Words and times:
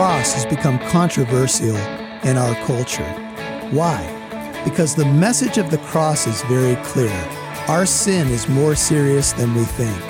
cross 0.00 0.32
has 0.32 0.46
become 0.46 0.78
controversial 0.88 1.76
in 2.24 2.38
our 2.38 2.54
culture. 2.64 3.12
Why? 3.70 4.00
Because 4.64 4.94
the 4.94 5.04
message 5.04 5.58
of 5.58 5.70
the 5.70 5.76
cross 5.76 6.26
is 6.26 6.40
very 6.44 6.74
clear. 6.76 7.12
Our 7.68 7.84
sin 7.84 8.28
is 8.28 8.48
more 8.48 8.74
serious 8.74 9.32
than 9.32 9.54
we 9.54 9.64
think. 9.64 10.02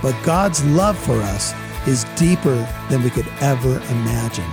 But 0.00 0.14
God's 0.24 0.64
love 0.66 0.96
for 0.96 1.20
us 1.22 1.52
is 1.88 2.04
deeper 2.14 2.54
than 2.88 3.02
we 3.02 3.10
could 3.10 3.26
ever 3.40 3.78
imagine. 3.90 4.48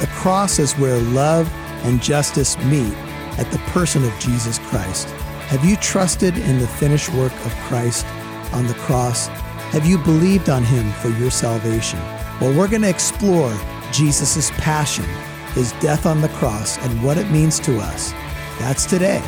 The 0.00 0.08
cross 0.08 0.58
is 0.58 0.72
where 0.72 0.98
love 0.98 1.48
and 1.84 2.02
justice 2.02 2.58
meet 2.64 2.94
at 3.38 3.48
the 3.52 3.62
person 3.70 4.02
of 4.02 4.18
Jesus 4.18 4.58
Christ. 4.58 5.08
Have 5.52 5.64
you 5.64 5.76
trusted 5.76 6.36
in 6.36 6.58
the 6.58 6.66
finished 6.66 7.12
work 7.12 7.32
of 7.46 7.54
Christ 7.68 8.04
on 8.52 8.66
the 8.66 8.74
cross? 8.74 9.28
Have 9.70 9.86
you 9.86 9.98
believed 9.98 10.50
on 10.50 10.64
him 10.64 10.90
for 10.94 11.10
your 11.10 11.30
salvation? 11.30 12.00
Well, 12.40 12.52
we're 12.58 12.66
going 12.66 12.82
to 12.82 12.90
explore 12.90 13.56
Jesus' 13.96 14.50
passion, 14.58 15.06
his 15.54 15.72
death 15.80 16.04
on 16.04 16.20
the 16.20 16.28
cross, 16.28 16.76
and 16.84 17.02
what 17.02 17.16
it 17.16 17.30
means 17.30 17.58
to 17.60 17.78
us. 17.78 18.12
That's 18.58 18.84
today 18.84 19.22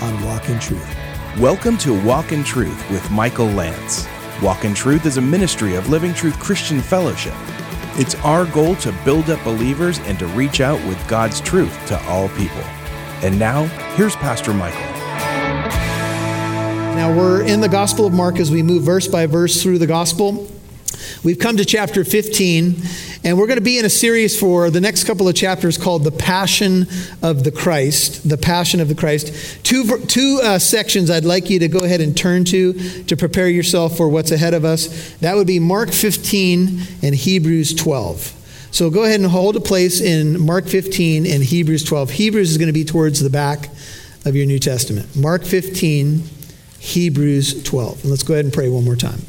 on 0.00 0.24
Walk 0.24 0.48
in 0.48 0.58
Truth. 0.58 0.96
Welcome 1.38 1.76
to 1.78 2.02
Walk 2.02 2.32
in 2.32 2.42
Truth 2.42 2.90
with 2.90 3.10
Michael 3.10 3.48
Lance. 3.48 4.08
Walk 4.42 4.64
in 4.64 4.72
Truth 4.72 5.04
is 5.04 5.18
a 5.18 5.20
ministry 5.20 5.74
of 5.74 5.90
Living 5.90 6.14
Truth 6.14 6.38
Christian 6.40 6.80
Fellowship. 6.80 7.34
It's 7.96 8.14
our 8.24 8.46
goal 8.46 8.74
to 8.76 8.90
build 9.04 9.28
up 9.28 9.44
believers 9.44 9.98
and 9.98 10.18
to 10.18 10.26
reach 10.28 10.62
out 10.62 10.82
with 10.88 11.06
God's 11.06 11.42
truth 11.42 11.86
to 11.88 12.02
all 12.04 12.30
people. 12.30 12.62
And 13.22 13.38
now, 13.38 13.64
here's 13.96 14.16
Pastor 14.16 14.54
Michael. 14.54 14.80
Now 16.96 17.14
we're 17.14 17.42
in 17.42 17.60
the 17.60 17.68
Gospel 17.68 18.06
of 18.06 18.14
Mark 18.14 18.40
as 18.40 18.50
we 18.50 18.62
move 18.62 18.82
verse 18.82 19.08
by 19.08 19.26
verse 19.26 19.62
through 19.62 19.78
the 19.78 19.86
Gospel. 19.86 20.50
We've 21.22 21.38
come 21.38 21.58
to 21.58 21.66
chapter 21.66 22.02
15, 22.02 22.82
and 23.22 23.38
we're 23.38 23.46
going 23.46 23.58
to 23.58 23.64
be 23.64 23.78
in 23.78 23.84
a 23.84 23.90
series 23.90 24.38
for 24.38 24.70
the 24.70 24.80
next 24.80 25.04
couple 25.04 25.28
of 25.28 25.34
chapters 25.34 25.76
called 25.76 26.04
The 26.04 26.10
Passion 26.10 26.86
of 27.22 27.44
the 27.44 27.52
Christ. 27.52 28.26
The 28.26 28.38
Passion 28.38 28.80
of 28.80 28.88
the 28.88 28.94
Christ. 28.94 29.62
Two, 29.62 29.98
two 30.06 30.40
uh, 30.42 30.58
sections 30.58 31.10
I'd 31.10 31.26
like 31.26 31.50
you 31.50 31.58
to 31.58 31.68
go 31.68 31.80
ahead 31.80 32.00
and 32.00 32.16
turn 32.16 32.44
to 32.46 32.72
to 33.04 33.16
prepare 33.16 33.48
yourself 33.48 33.96
for 33.96 34.08
what's 34.08 34.30
ahead 34.30 34.54
of 34.54 34.64
us. 34.64 35.14
That 35.16 35.36
would 35.36 35.46
be 35.46 35.58
Mark 35.58 35.90
15 35.90 36.80
and 37.02 37.14
Hebrews 37.14 37.74
12. 37.74 38.36
So 38.70 38.88
go 38.88 39.04
ahead 39.04 39.20
and 39.20 39.28
hold 39.28 39.56
a 39.56 39.60
place 39.60 40.00
in 40.00 40.40
Mark 40.40 40.66
15 40.66 41.26
and 41.26 41.42
Hebrews 41.42 41.84
12. 41.84 42.10
Hebrews 42.10 42.50
is 42.50 42.56
going 42.56 42.68
to 42.68 42.72
be 42.72 42.84
towards 42.84 43.20
the 43.20 43.30
back 43.30 43.68
of 44.24 44.34
your 44.34 44.46
New 44.46 44.58
Testament. 44.58 45.14
Mark 45.14 45.44
15 45.44 46.22
Hebrews 46.78 47.62
12. 47.64 48.02
And 48.02 48.10
let's 48.10 48.22
go 48.22 48.32
ahead 48.32 48.46
and 48.46 48.54
pray 48.54 48.70
one 48.70 48.84
more 48.84 48.96
time. 48.96 49.20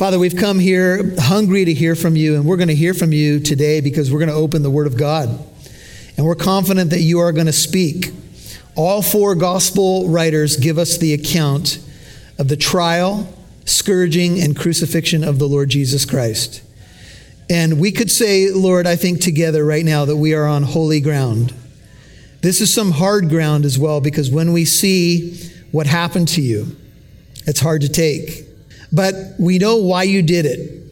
Father, 0.00 0.18
we've 0.18 0.34
come 0.34 0.58
here 0.58 1.14
hungry 1.18 1.66
to 1.66 1.74
hear 1.74 1.94
from 1.94 2.16
you, 2.16 2.34
and 2.34 2.46
we're 2.46 2.56
going 2.56 2.68
to 2.70 2.74
hear 2.74 2.94
from 2.94 3.12
you 3.12 3.38
today 3.38 3.82
because 3.82 4.10
we're 4.10 4.18
going 4.18 4.30
to 4.30 4.34
open 4.34 4.62
the 4.62 4.70
Word 4.70 4.86
of 4.86 4.96
God. 4.96 5.28
And 6.16 6.24
we're 6.24 6.36
confident 6.36 6.88
that 6.88 7.00
you 7.00 7.18
are 7.18 7.32
going 7.32 7.48
to 7.48 7.52
speak. 7.52 8.10
All 8.76 9.02
four 9.02 9.34
gospel 9.34 10.08
writers 10.08 10.56
give 10.56 10.78
us 10.78 10.96
the 10.96 11.12
account 11.12 11.80
of 12.38 12.48
the 12.48 12.56
trial, 12.56 13.30
scourging, 13.66 14.40
and 14.40 14.56
crucifixion 14.56 15.22
of 15.22 15.38
the 15.38 15.46
Lord 15.46 15.68
Jesus 15.68 16.06
Christ. 16.06 16.62
And 17.50 17.78
we 17.78 17.92
could 17.92 18.10
say, 18.10 18.50
Lord, 18.50 18.86
I 18.86 18.96
think 18.96 19.20
together 19.20 19.66
right 19.66 19.84
now 19.84 20.06
that 20.06 20.16
we 20.16 20.32
are 20.32 20.46
on 20.46 20.62
holy 20.62 21.02
ground. 21.02 21.52
This 22.40 22.62
is 22.62 22.72
some 22.72 22.92
hard 22.92 23.28
ground 23.28 23.66
as 23.66 23.78
well 23.78 24.00
because 24.00 24.30
when 24.30 24.54
we 24.54 24.64
see 24.64 25.36
what 25.72 25.86
happened 25.86 26.28
to 26.28 26.40
you. 26.40 26.74
It's 27.46 27.60
hard 27.60 27.82
to 27.82 27.90
take. 27.90 28.46
But 28.92 29.14
we 29.38 29.58
know 29.58 29.76
why 29.76 30.04
you 30.04 30.22
did 30.22 30.46
it. 30.46 30.82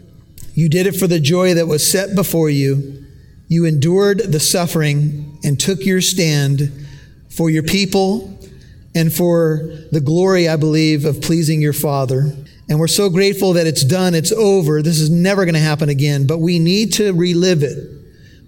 You 0.54 0.68
did 0.68 0.86
it 0.86 0.96
for 0.96 1.06
the 1.06 1.20
joy 1.20 1.54
that 1.54 1.66
was 1.66 1.90
set 1.90 2.14
before 2.14 2.50
you. 2.50 3.04
You 3.48 3.64
endured 3.64 4.18
the 4.18 4.40
suffering 4.40 5.38
and 5.42 5.58
took 5.58 5.84
your 5.84 6.00
stand 6.00 6.70
for 7.28 7.48
your 7.48 7.62
people 7.62 8.38
and 8.94 9.12
for 9.12 9.70
the 9.92 10.00
glory, 10.00 10.48
I 10.48 10.56
believe, 10.56 11.04
of 11.04 11.22
pleasing 11.22 11.62
your 11.62 11.72
Father. 11.72 12.32
And 12.68 12.78
we're 12.78 12.86
so 12.88 13.08
grateful 13.08 13.54
that 13.54 13.66
it's 13.66 13.84
done, 13.84 14.14
it's 14.14 14.32
over. 14.32 14.82
This 14.82 15.00
is 15.00 15.10
never 15.10 15.44
going 15.44 15.54
to 15.54 15.60
happen 15.60 15.88
again, 15.88 16.26
but 16.26 16.38
we 16.38 16.58
need 16.58 16.92
to 16.94 17.12
relive 17.12 17.62
it. 17.62 17.78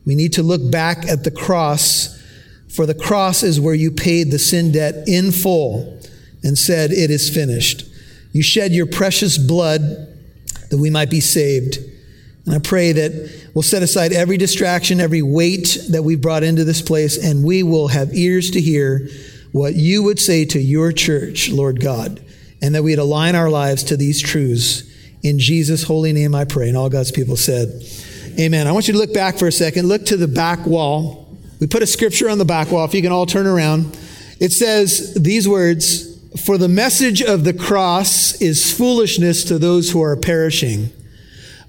We 0.04 0.14
need 0.14 0.32
to 0.34 0.42
look 0.42 0.70
back 0.70 1.06
at 1.06 1.24
the 1.24 1.30
cross, 1.30 2.20
for 2.68 2.84
the 2.84 2.94
cross 2.94 3.42
is 3.42 3.60
where 3.60 3.74
you 3.74 3.90
paid 3.90 4.30
the 4.30 4.38
sin 4.38 4.72
debt 4.72 5.06
in 5.06 5.32
full 5.32 5.98
and 6.42 6.58
said, 6.58 6.90
It 6.90 7.10
is 7.10 7.30
finished. 7.32 7.84
You 8.32 8.42
shed 8.42 8.72
your 8.72 8.86
precious 8.86 9.38
blood 9.38 9.80
that 10.70 10.78
we 10.78 10.90
might 10.90 11.10
be 11.10 11.20
saved. 11.20 11.78
And 12.46 12.54
I 12.54 12.58
pray 12.58 12.92
that 12.92 13.50
we'll 13.54 13.62
set 13.62 13.82
aside 13.82 14.12
every 14.12 14.36
distraction, 14.36 15.00
every 15.00 15.22
weight 15.22 15.78
that 15.90 16.02
we've 16.02 16.20
brought 16.20 16.42
into 16.42 16.64
this 16.64 16.80
place, 16.80 17.22
and 17.22 17.44
we 17.44 17.62
will 17.62 17.88
have 17.88 18.14
ears 18.14 18.50
to 18.52 18.60
hear 18.60 19.08
what 19.52 19.74
you 19.74 20.02
would 20.02 20.18
say 20.18 20.44
to 20.46 20.60
your 20.60 20.92
church, 20.92 21.50
Lord 21.50 21.80
God, 21.80 22.22
and 22.62 22.74
that 22.74 22.82
we'd 22.82 22.98
align 22.98 23.34
our 23.34 23.50
lives 23.50 23.84
to 23.84 23.96
these 23.96 24.22
truths. 24.22 24.84
In 25.22 25.38
Jesus' 25.38 25.82
holy 25.82 26.12
name 26.12 26.34
I 26.34 26.44
pray. 26.44 26.68
And 26.68 26.76
all 26.76 26.88
God's 26.88 27.10
people 27.10 27.36
said, 27.36 27.82
Amen. 28.38 28.66
I 28.66 28.72
want 28.72 28.86
you 28.86 28.92
to 28.92 28.98
look 28.98 29.12
back 29.12 29.38
for 29.38 29.48
a 29.48 29.52
second. 29.52 29.88
Look 29.88 30.06
to 30.06 30.16
the 30.16 30.28
back 30.28 30.64
wall. 30.64 31.36
We 31.60 31.66
put 31.66 31.82
a 31.82 31.86
scripture 31.86 32.30
on 32.30 32.38
the 32.38 32.44
back 32.44 32.70
wall. 32.70 32.84
If 32.84 32.94
you 32.94 33.02
can 33.02 33.12
all 33.12 33.26
turn 33.26 33.46
around, 33.46 33.98
it 34.38 34.52
says 34.52 35.14
these 35.14 35.48
words 35.48 36.09
for 36.38 36.58
the 36.58 36.68
message 36.68 37.22
of 37.22 37.44
the 37.44 37.52
cross 37.52 38.40
is 38.40 38.72
foolishness 38.72 39.44
to 39.44 39.58
those 39.58 39.90
who 39.90 40.02
are 40.02 40.16
perishing. 40.16 40.90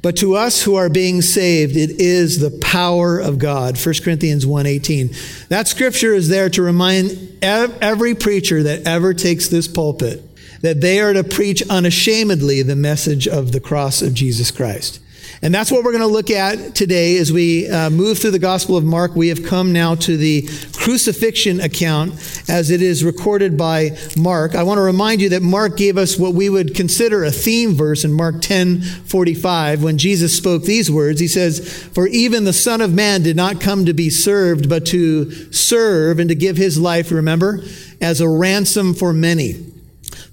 But 0.01 0.15
to 0.17 0.35
us 0.35 0.63
who 0.63 0.75
are 0.75 0.89
being 0.89 1.21
saved, 1.21 1.75
it 1.77 1.99
is 1.99 2.39
the 2.39 2.57
power 2.59 3.19
of 3.19 3.37
God. 3.37 3.77
1 3.77 4.03
Corinthians 4.03 4.45
1:18. 4.45 5.11
That 5.49 5.67
scripture 5.67 6.13
is 6.13 6.27
there 6.27 6.49
to 6.49 6.61
remind 6.61 7.17
every 7.41 8.15
preacher 8.15 8.63
that 8.63 8.87
ever 8.87 9.13
takes 9.13 9.47
this 9.47 9.67
pulpit 9.67 10.23
that 10.61 10.81
they 10.81 10.99
are 10.99 11.13
to 11.13 11.23
preach 11.23 11.63
unashamedly 11.69 12.61
the 12.61 12.75
message 12.75 13.27
of 13.27 13.51
the 13.51 13.59
cross 13.59 14.01
of 14.01 14.13
Jesus 14.13 14.51
Christ. 14.51 14.99
And 15.43 15.55
that's 15.55 15.71
what 15.71 15.83
we're 15.83 15.91
going 15.91 16.01
to 16.01 16.07
look 16.07 16.29
at 16.29 16.75
today 16.75 17.17
as 17.17 17.31
we 17.31 17.67
uh, 17.67 17.89
move 17.89 18.19
through 18.19 18.31
the 18.31 18.37
Gospel 18.37 18.77
of 18.77 18.83
Mark. 18.83 19.15
We 19.15 19.29
have 19.29 19.43
come 19.43 19.73
now 19.73 19.95
to 19.95 20.15
the 20.15 20.47
crucifixion 20.73 21.59
account 21.61 22.13
as 22.47 22.69
it 22.69 22.83
is 22.83 23.03
recorded 23.03 23.57
by 23.57 23.97
Mark. 24.15 24.53
I 24.53 24.61
want 24.61 24.77
to 24.77 24.83
remind 24.83 25.19
you 25.19 25.29
that 25.29 25.41
Mark 25.41 25.77
gave 25.77 25.97
us 25.97 26.15
what 26.15 26.35
we 26.35 26.47
would 26.47 26.75
consider 26.75 27.23
a 27.23 27.31
theme 27.31 27.73
verse 27.73 28.03
in 28.03 28.13
Mark 28.13 28.41
10 28.41 28.81
45 28.81 29.81
when 29.81 29.97
Jesus 29.97 30.37
spoke 30.37 30.63
these 30.63 30.91
words. 30.91 31.19
He 31.19 31.27
says, 31.27 31.85
For 31.91 32.05
even 32.07 32.43
the 32.43 32.53
Son 32.53 32.79
of 32.79 32.93
Man 32.93 33.23
did 33.23 33.35
not 33.35 33.59
come 33.59 33.85
to 33.85 33.93
be 33.93 34.11
served, 34.11 34.69
but 34.69 34.85
to 34.87 35.51
serve 35.51 36.19
and 36.19 36.29
to 36.29 36.35
give 36.35 36.57
his 36.57 36.79
life, 36.79 37.11
remember, 37.11 37.63
as 37.99 38.21
a 38.21 38.29
ransom 38.29 38.93
for 38.93 39.11
many. 39.11 39.70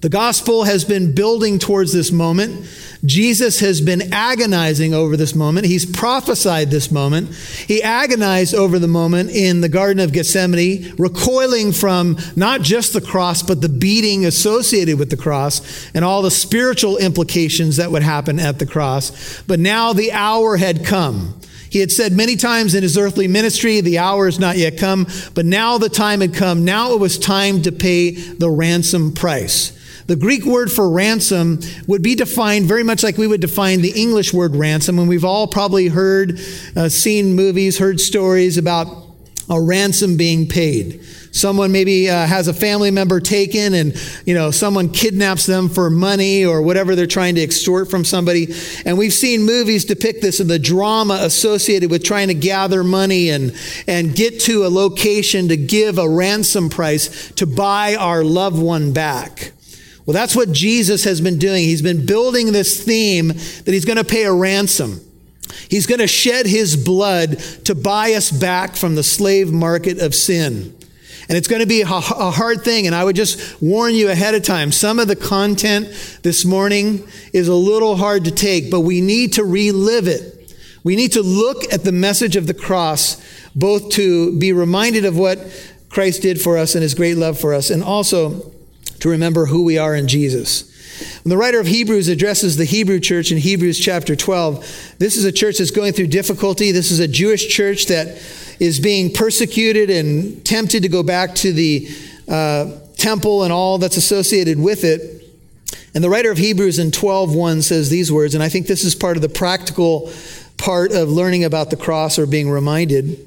The 0.01 0.09
gospel 0.09 0.63
has 0.63 0.85
been 0.85 1.13
building 1.13 1.59
towards 1.59 1.91
this 1.91 2.09
moment. 2.09 2.65
Jesus 3.03 3.59
has 3.59 3.81
been 3.81 4.13
agonizing 4.13 4.93
over 4.93 5.17
this 5.17 5.35
moment. 5.35 5.67
He's 5.67 5.85
prophesied 5.85 6.71
this 6.71 6.89
moment. 6.89 7.35
He 7.35 7.83
agonized 7.83 8.55
over 8.55 8.79
the 8.79 8.87
moment 8.87 9.29
in 9.31 9.59
the 9.59 9.67
Garden 9.67 10.01
of 10.01 10.13
Gethsemane, 10.13 10.95
recoiling 10.97 11.73
from 11.73 12.17
not 12.37 12.61
just 12.61 12.93
the 12.93 13.01
cross, 13.01 13.43
but 13.43 13.59
the 13.59 13.67
beating 13.67 14.25
associated 14.25 14.97
with 14.97 15.09
the 15.09 15.17
cross 15.17 15.91
and 15.93 16.05
all 16.05 16.21
the 16.21 16.31
spiritual 16.31 16.97
implications 16.97 17.75
that 17.75 17.91
would 17.91 18.03
happen 18.03 18.39
at 18.39 18.57
the 18.57 18.65
cross. 18.65 19.41
But 19.47 19.59
now 19.59 19.91
the 19.91 20.13
hour 20.13 20.55
had 20.55 20.85
come. 20.85 21.37
He 21.69 21.79
had 21.79 21.91
said 21.91 22.13
many 22.13 22.37
times 22.37 22.73
in 22.73 22.83
his 22.83 22.97
earthly 22.97 23.27
ministry, 23.27 23.81
the 23.81 23.99
hour 23.99 24.25
has 24.25 24.39
not 24.39 24.57
yet 24.57 24.77
come, 24.77 25.07
but 25.35 25.45
now 25.45 25.77
the 25.77 25.89
time 25.89 26.21
had 26.21 26.33
come. 26.33 26.63
Now 26.63 26.93
it 26.93 26.99
was 26.99 27.19
time 27.19 27.61
to 27.63 27.71
pay 27.73 28.11
the 28.11 28.49
ransom 28.49 29.13
price. 29.13 29.75
The 30.09 30.15
Greek 30.15 30.43
word 30.43 30.71
for 30.71 30.89
ransom 30.89 31.59
would 31.85 32.01
be 32.01 32.15
defined 32.15 32.65
very 32.65 32.81
much 32.81 33.03
like 33.03 33.19
we 33.19 33.27
would 33.27 33.41
define 33.41 33.81
the 33.81 33.91
English 33.91 34.33
word 34.33 34.55
ransom. 34.55 34.97
And 34.97 35.07
we've 35.07 35.23
all 35.23 35.45
probably 35.45 35.87
heard, 35.87 36.39
uh, 36.75 36.89
seen 36.89 37.35
movies, 37.35 37.77
heard 37.77 37.99
stories 37.99 38.57
about 38.57 38.87
a 39.51 39.61
ransom 39.61 40.17
being 40.17 40.47
paid. 40.47 41.03
Someone 41.31 41.71
maybe 41.71 42.09
uh, 42.09 42.25
has 42.25 42.47
a 42.47 42.55
family 42.55 42.89
member 42.89 43.19
taken 43.19 43.75
and, 43.75 43.93
you 44.25 44.33
know, 44.33 44.49
someone 44.49 44.89
kidnaps 44.89 45.45
them 45.45 45.69
for 45.69 45.91
money 45.91 46.43
or 46.43 46.63
whatever 46.63 46.95
they're 46.95 47.05
trying 47.05 47.35
to 47.35 47.41
extort 47.41 47.91
from 47.91 48.03
somebody. 48.03 48.47
And 48.87 48.97
we've 48.97 49.13
seen 49.13 49.43
movies 49.43 49.85
depict 49.85 50.23
this 50.23 50.39
and 50.39 50.49
the 50.49 50.57
drama 50.57 51.19
associated 51.21 51.91
with 51.91 52.03
trying 52.03 52.29
to 52.29 52.33
gather 52.33 52.83
money 52.83 53.29
and, 53.29 53.55
and 53.87 54.15
get 54.15 54.39
to 54.41 54.65
a 54.65 54.69
location 54.69 55.49
to 55.49 55.55
give 55.55 55.99
a 55.99 56.09
ransom 56.09 56.71
price 56.71 57.31
to 57.33 57.45
buy 57.45 57.93
our 57.93 58.23
loved 58.23 58.57
one 58.57 58.91
back. 58.91 59.51
Well, 60.09 60.15
that's 60.15 60.35
what 60.35 60.51
Jesus 60.51 61.03
has 61.03 61.21
been 61.21 61.37
doing. 61.37 61.65
He's 61.65 61.83
been 61.83 62.03
building 62.03 62.51
this 62.51 62.83
theme 62.83 63.27
that 63.27 63.67
he's 63.67 63.85
going 63.85 63.99
to 63.99 64.03
pay 64.03 64.23
a 64.23 64.33
ransom. 64.33 65.01
He's 65.69 65.85
going 65.85 65.99
to 65.99 66.07
shed 66.07 66.47
his 66.47 66.75
blood 66.75 67.37
to 67.65 67.75
buy 67.75 68.13
us 68.13 68.31
back 68.31 68.75
from 68.75 68.95
the 68.95 69.03
slave 69.03 69.51
market 69.51 69.99
of 69.99 70.15
sin. 70.15 70.75
And 71.27 71.37
it's 71.37 71.47
going 71.47 71.61
to 71.61 71.67
be 71.67 71.81
a 71.81 71.85
hard 71.85 72.63
thing. 72.63 72.87
And 72.87 72.95
I 72.95 73.03
would 73.03 73.15
just 73.15 73.61
warn 73.61 73.93
you 73.93 74.09
ahead 74.09 74.33
of 74.33 74.41
time. 74.41 74.71
Some 74.71 74.97
of 74.97 75.07
the 75.07 75.15
content 75.15 75.89
this 76.23 76.43
morning 76.43 77.07
is 77.31 77.47
a 77.47 77.53
little 77.53 77.95
hard 77.95 78.25
to 78.25 78.31
take, 78.31 78.71
but 78.71 78.79
we 78.79 79.01
need 79.01 79.33
to 79.33 79.43
relive 79.43 80.07
it. 80.07 80.55
We 80.83 80.95
need 80.95 81.11
to 81.11 81.21
look 81.21 81.71
at 81.71 81.83
the 81.83 81.91
message 81.91 82.35
of 82.35 82.47
the 82.47 82.55
cross, 82.55 83.23
both 83.55 83.91
to 83.91 84.35
be 84.39 84.53
reminded 84.53 85.05
of 85.05 85.15
what 85.15 85.37
Christ 85.89 86.23
did 86.23 86.41
for 86.41 86.57
us 86.57 86.73
and 86.73 86.81
his 86.81 86.95
great 86.95 87.15
love 87.15 87.39
for 87.39 87.53
us, 87.53 87.69
and 87.69 87.83
also 87.83 88.53
to 88.99 89.09
remember 89.09 89.45
who 89.45 89.63
we 89.63 89.77
are 89.77 89.95
in 89.95 90.07
Jesus. 90.07 90.69
When 91.23 91.29
the 91.29 91.37
writer 91.37 91.59
of 91.59 91.67
Hebrews 91.67 92.07
addresses 92.07 92.57
the 92.57 92.65
Hebrew 92.65 92.99
church 92.99 93.31
in 93.31 93.37
Hebrews 93.37 93.79
chapter 93.79 94.15
12, 94.15 94.95
this 94.97 95.15
is 95.15 95.25
a 95.25 95.31
church 95.31 95.59
that's 95.59 95.71
going 95.71 95.93
through 95.93 96.07
difficulty. 96.07 96.71
This 96.71 96.91
is 96.91 96.99
a 96.99 97.07
Jewish 97.07 97.47
church 97.47 97.85
that 97.87 98.21
is 98.59 98.79
being 98.79 99.13
persecuted 99.13 99.89
and 99.89 100.45
tempted 100.45 100.83
to 100.83 100.89
go 100.89 101.03
back 101.03 101.35
to 101.35 101.53
the 101.53 101.89
uh, 102.27 102.71
temple 102.97 103.43
and 103.43 103.53
all 103.53 103.77
that's 103.77 103.97
associated 103.97 104.59
with 104.59 104.83
it. 104.83 105.23
And 105.95 106.03
the 106.03 106.09
writer 106.09 106.31
of 106.31 106.37
Hebrews 106.37 106.77
in 106.77 106.91
12:1 106.91 107.63
says 107.63 107.89
these 107.89 108.11
words, 108.11 108.35
and 108.35 108.43
I 108.43 108.49
think 108.49 108.67
this 108.67 108.83
is 108.83 108.93
part 108.93 109.15
of 109.15 109.21
the 109.21 109.29
practical 109.29 110.11
part 110.57 110.91
of 110.91 111.09
learning 111.09 111.45
about 111.45 111.69
the 111.69 111.77
cross 111.77 112.19
or 112.19 112.25
being 112.25 112.49
reminded. 112.49 113.17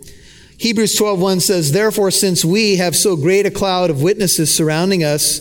Hebrews 0.58 0.94
12:1 0.96 1.40
says, 1.40 1.72
"Therefore 1.72 2.10
since 2.10 2.44
we 2.44 2.76
have 2.76 2.94
so 2.94 3.16
great 3.16 3.46
a 3.46 3.50
cloud 3.50 3.90
of 3.90 4.02
witnesses 4.02 4.54
surrounding 4.54 5.02
us, 5.02 5.40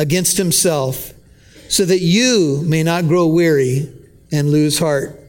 against 0.00 0.38
himself, 0.38 1.12
so 1.68 1.84
that 1.84 2.00
you 2.00 2.62
may 2.64 2.82
not 2.82 3.06
grow 3.06 3.26
weary 3.26 3.86
and 4.32 4.50
lose 4.50 4.78
heart. 4.78 5.20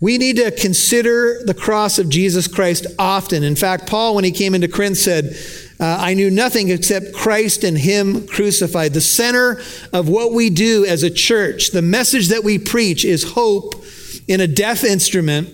We 0.00 0.18
need 0.18 0.36
to 0.36 0.50
consider 0.50 1.44
the 1.44 1.54
cross 1.54 1.98
of 1.98 2.08
Jesus 2.08 2.48
Christ 2.48 2.86
often. 2.98 3.44
In 3.44 3.54
fact, 3.54 3.86
Paul, 3.88 4.16
when 4.16 4.24
he 4.24 4.32
came 4.32 4.54
into 4.54 4.68
Corinth, 4.68 4.98
said, 4.98 5.36
uh, 5.80 5.98
I 6.00 6.14
knew 6.14 6.28
nothing 6.28 6.70
except 6.70 7.12
Christ 7.12 7.62
and 7.62 7.78
Him 7.78 8.26
crucified. 8.26 8.94
The 8.94 9.00
center 9.00 9.60
of 9.92 10.08
what 10.08 10.32
we 10.32 10.50
do 10.50 10.84
as 10.84 11.04
a 11.04 11.10
church, 11.10 11.70
the 11.70 11.82
message 11.82 12.28
that 12.28 12.42
we 12.42 12.58
preach 12.58 13.04
is 13.04 13.32
hope 13.32 13.84
in 14.26 14.40
a 14.40 14.48
death 14.48 14.82
instrument, 14.82 15.48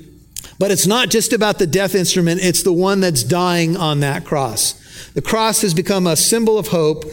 but 0.59 0.71
it's 0.71 0.87
not 0.87 1.11
just 1.11 1.35
about 1.35 1.59
the 1.59 1.67
death 1.67 1.95
instrument, 1.95 2.41
it's 2.43 2.63
the 2.63 2.73
one 2.73 3.01
that's 3.01 3.23
dying 3.23 3.77
on 3.77 4.01
that 4.01 4.25
cross. 4.25 4.81
The 5.13 5.23
cross 5.23 5.61
has 5.61 5.75
become 5.75 6.07
a 6.07 6.17
symbol 6.17 6.59
of 6.59 6.69
hope, 6.69 7.05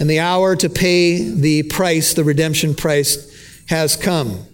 and 0.00 0.08
the 0.08 0.20
hour 0.20 0.56
to 0.56 0.68
pay 0.68 1.18
the 1.18 1.62
price, 1.64 2.14
the 2.14 2.24
redemption 2.24 2.74
price, 2.74 3.32
has 3.68 3.96
come. 3.96 4.46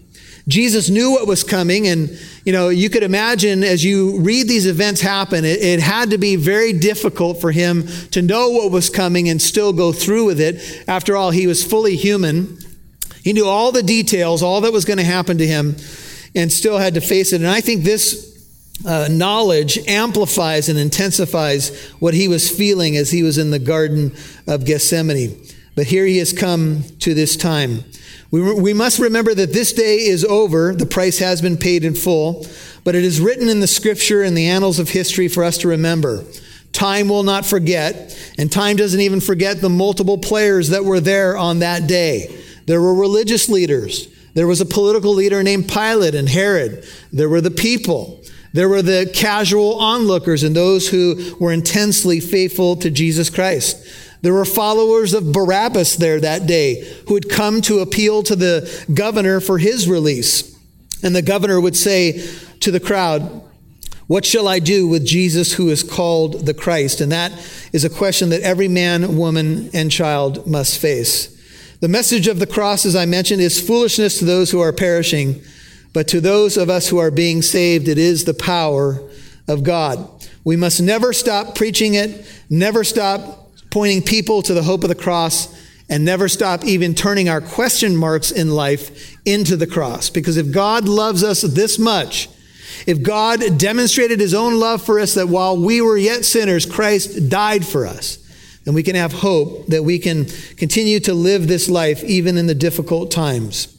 Jesus 0.47 0.89
knew 0.89 1.11
what 1.11 1.25
was 1.25 1.43
coming, 1.43 1.87
and 1.87 2.19
you 2.43 2.51
know, 2.51 2.67
you 2.67 2.89
could 2.89 3.03
imagine 3.03 3.63
as 3.63 3.83
you 3.83 4.19
read 4.19 4.47
these 4.49 4.65
events 4.65 4.99
happen, 4.99 5.45
it, 5.45 5.61
it, 5.61 5.79
had 5.79 6.09
to 6.09 6.17
be 6.17 6.35
very 6.35 6.73
difficult 6.73 7.39
for 7.39 7.51
him 7.51 7.87
to 8.11 8.21
know 8.21 8.49
what 8.49 8.69
was 8.69 8.89
coming 8.89 9.29
and 9.29 9.41
still 9.41 9.71
go 9.71 9.93
through 9.93 10.25
with 10.25 10.41
it. 10.41 10.83
After 10.87 11.15
all, 11.15 11.31
he 11.31 11.47
was 11.47 11.63
fully 11.63 11.95
human. 11.95 12.57
He 13.23 13.31
knew 13.31 13.45
all 13.45 13.71
the 13.71 13.83
details, 13.83 14.43
all 14.43 14.59
that 14.61 14.73
was 14.73 14.83
going 14.83 14.97
to 14.97 15.05
happen 15.05 15.37
to 15.37 15.47
him, 15.47 15.77
and 16.35 16.51
still 16.51 16.77
had 16.77 16.95
to 16.95 17.01
face 17.01 17.31
it. 17.31 17.37
And 17.37 17.49
I 17.49 17.61
think 17.61 17.83
this 17.83 18.32
uh, 18.85 19.07
knowledge 19.09 19.77
amplifies 19.87 20.69
and 20.69 20.77
intensifies 20.77 21.89
what 21.99 22.13
he 22.13 22.27
was 22.27 22.49
feeling 22.49 22.97
as 22.97 23.11
he 23.11 23.23
was 23.23 23.37
in 23.37 23.51
the 23.51 23.59
Garden 23.59 24.15
of 24.47 24.65
Gethsemane. 24.65 25.37
But 25.75 25.87
here 25.87 26.05
he 26.05 26.17
has 26.17 26.33
come 26.33 26.83
to 26.99 27.13
this 27.13 27.35
time. 27.35 27.83
We, 28.31 28.53
we 28.53 28.73
must 28.73 28.99
remember 28.99 29.33
that 29.33 29.53
this 29.53 29.73
day 29.73 29.97
is 29.97 30.25
over. 30.25 30.73
The 30.73 30.85
price 30.85 31.19
has 31.19 31.41
been 31.41 31.57
paid 31.57 31.83
in 31.83 31.95
full, 31.95 32.45
but 32.83 32.95
it 32.95 33.03
is 33.03 33.21
written 33.21 33.49
in 33.49 33.59
the 33.59 33.67
scripture 33.67 34.23
and 34.23 34.35
the 34.35 34.47
annals 34.47 34.79
of 34.79 34.89
history 34.89 35.27
for 35.27 35.43
us 35.43 35.57
to 35.59 35.67
remember. 35.67 36.23
Time 36.71 37.07
will 37.07 37.23
not 37.23 37.45
forget, 37.45 38.17
and 38.39 38.51
time 38.51 38.75
doesn't 38.75 38.99
even 38.99 39.21
forget 39.21 39.61
the 39.61 39.69
multiple 39.69 40.17
players 40.17 40.69
that 40.69 40.83
were 40.83 40.99
there 40.99 41.37
on 41.37 41.59
that 41.59 41.87
day. 41.87 42.35
There 42.65 42.81
were 42.81 42.95
religious 42.95 43.47
leaders. 43.49 44.07
There 44.33 44.47
was 44.47 44.61
a 44.61 44.65
political 44.65 45.13
leader 45.13 45.43
named 45.43 45.69
Pilate 45.69 46.15
and 46.15 46.27
Herod. 46.27 46.87
There 47.11 47.29
were 47.29 47.41
the 47.41 47.51
people. 47.51 48.22
There 48.53 48.69
were 48.69 48.83
the 48.83 49.09
casual 49.13 49.79
onlookers 49.79 50.43
and 50.43 50.55
those 50.55 50.87
who 50.87 51.35
were 51.39 51.51
intensely 51.51 52.19
faithful 52.19 52.75
to 52.77 52.91
Jesus 52.91 53.29
Christ. 53.29 53.85
There 54.21 54.33
were 54.33 54.45
followers 54.45 55.13
of 55.13 55.33
Barabbas 55.33 55.97
there 55.97 56.19
that 56.21 56.47
day 56.47 56.87
who 57.07 57.15
had 57.15 57.29
come 57.29 57.61
to 57.63 57.79
appeal 57.79 58.23
to 58.23 58.35
the 58.35 58.85
governor 58.93 59.41
for 59.41 59.57
his 59.57 59.89
release. 59.89 60.57
And 61.03 61.15
the 61.15 61.21
governor 61.21 61.59
would 61.59 61.75
say 61.75 62.25
to 62.61 62.71
the 62.71 62.79
crowd, 62.79 63.43
What 64.07 64.23
shall 64.23 64.47
I 64.47 64.59
do 64.59 64.87
with 64.87 65.05
Jesus 65.05 65.53
who 65.53 65.69
is 65.69 65.83
called 65.83 66.45
the 66.45 66.53
Christ? 66.53 67.01
And 67.01 67.11
that 67.11 67.33
is 67.73 67.83
a 67.83 67.89
question 67.89 68.29
that 68.29 68.41
every 68.41 68.69
man, 68.69 69.17
woman, 69.17 69.69
and 69.73 69.91
child 69.91 70.47
must 70.47 70.79
face. 70.79 71.29
The 71.81 71.89
message 71.89 72.29
of 72.29 72.39
the 72.39 72.47
cross, 72.47 72.85
as 72.85 72.95
I 72.95 73.05
mentioned, 73.05 73.41
is 73.41 73.59
foolishness 73.59 74.19
to 74.19 74.25
those 74.25 74.51
who 74.51 74.61
are 74.61 74.71
perishing, 74.71 75.41
but 75.93 76.07
to 76.09 76.19
those 76.19 76.57
of 76.57 76.69
us 76.69 76.89
who 76.89 76.97
are 76.97 77.11
being 77.11 77.41
saved, 77.41 77.87
it 77.87 77.97
is 77.97 78.25
the 78.25 78.33
power 78.33 78.99
of 79.47 79.63
God. 79.63 80.09
We 80.43 80.55
must 80.55 80.81
never 80.81 81.13
stop 81.13 81.55
preaching 81.55 81.93
it, 81.93 82.25
never 82.49 82.83
stop 82.83 83.51
pointing 83.69 84.01
people 84.01 84.41
to 84.41 84.53
the 84.53 84.63
hope 84.63 84.83
of 84.83 84.89
the 84.89 84.95
cross, 84.95 85.53
and 85.89 86.03
never 86.03 86.27
stop 86.27 86.63
even 86.63 86.95
turning 86.95 87.29
our 87.29 87.41
question 87.41 87.95
marks 87.95 88.31
in 88.31 88.49
life 88.49 89.15
into 89.25 89.55
the 89.55 89.67
cross. 89.67 90.09
Because 90.09 90.37
if 90.37 90.51
God 90.51 90.87
loves 90.87 91.23
us 91.23 91.41
this 91.41 91.77
much, 91.77 92.29
if 92.87 93.03
God 93.03 93.57
demonstrated 93.57 94.19
his 94.19 94.33
own 94.33 94.59
love 94.59 94.81
for 94.81 94.99
us 94.99 95.13
that 95.13 95.29
while 95.29 95.57
we 95.57 95.81
were 95.81 95.97
yet 95.97 96.25
sinners, 96.25 96.65
Christ 96.65 97.29
died 97.29 97.65
for 97.65 97.85
us, 97.85 98.17
then 98.63 98.73
we 98.73 98.83
can 98.83 98.95
have 98.95 99.13
hope 99.13 99.67
that 99.67 99.83
we 99.83 99.99
can 99.99 100.25
continue 100.57 100.99
to 101.01 101.13
live 101.13 101.47
this 101.47 101.69
life 101.69 102.03
even 102.03 102.37
in 102.37 102.47
the 102.47 102.55
difficult 102.55 103.11
times. 103.11 103.72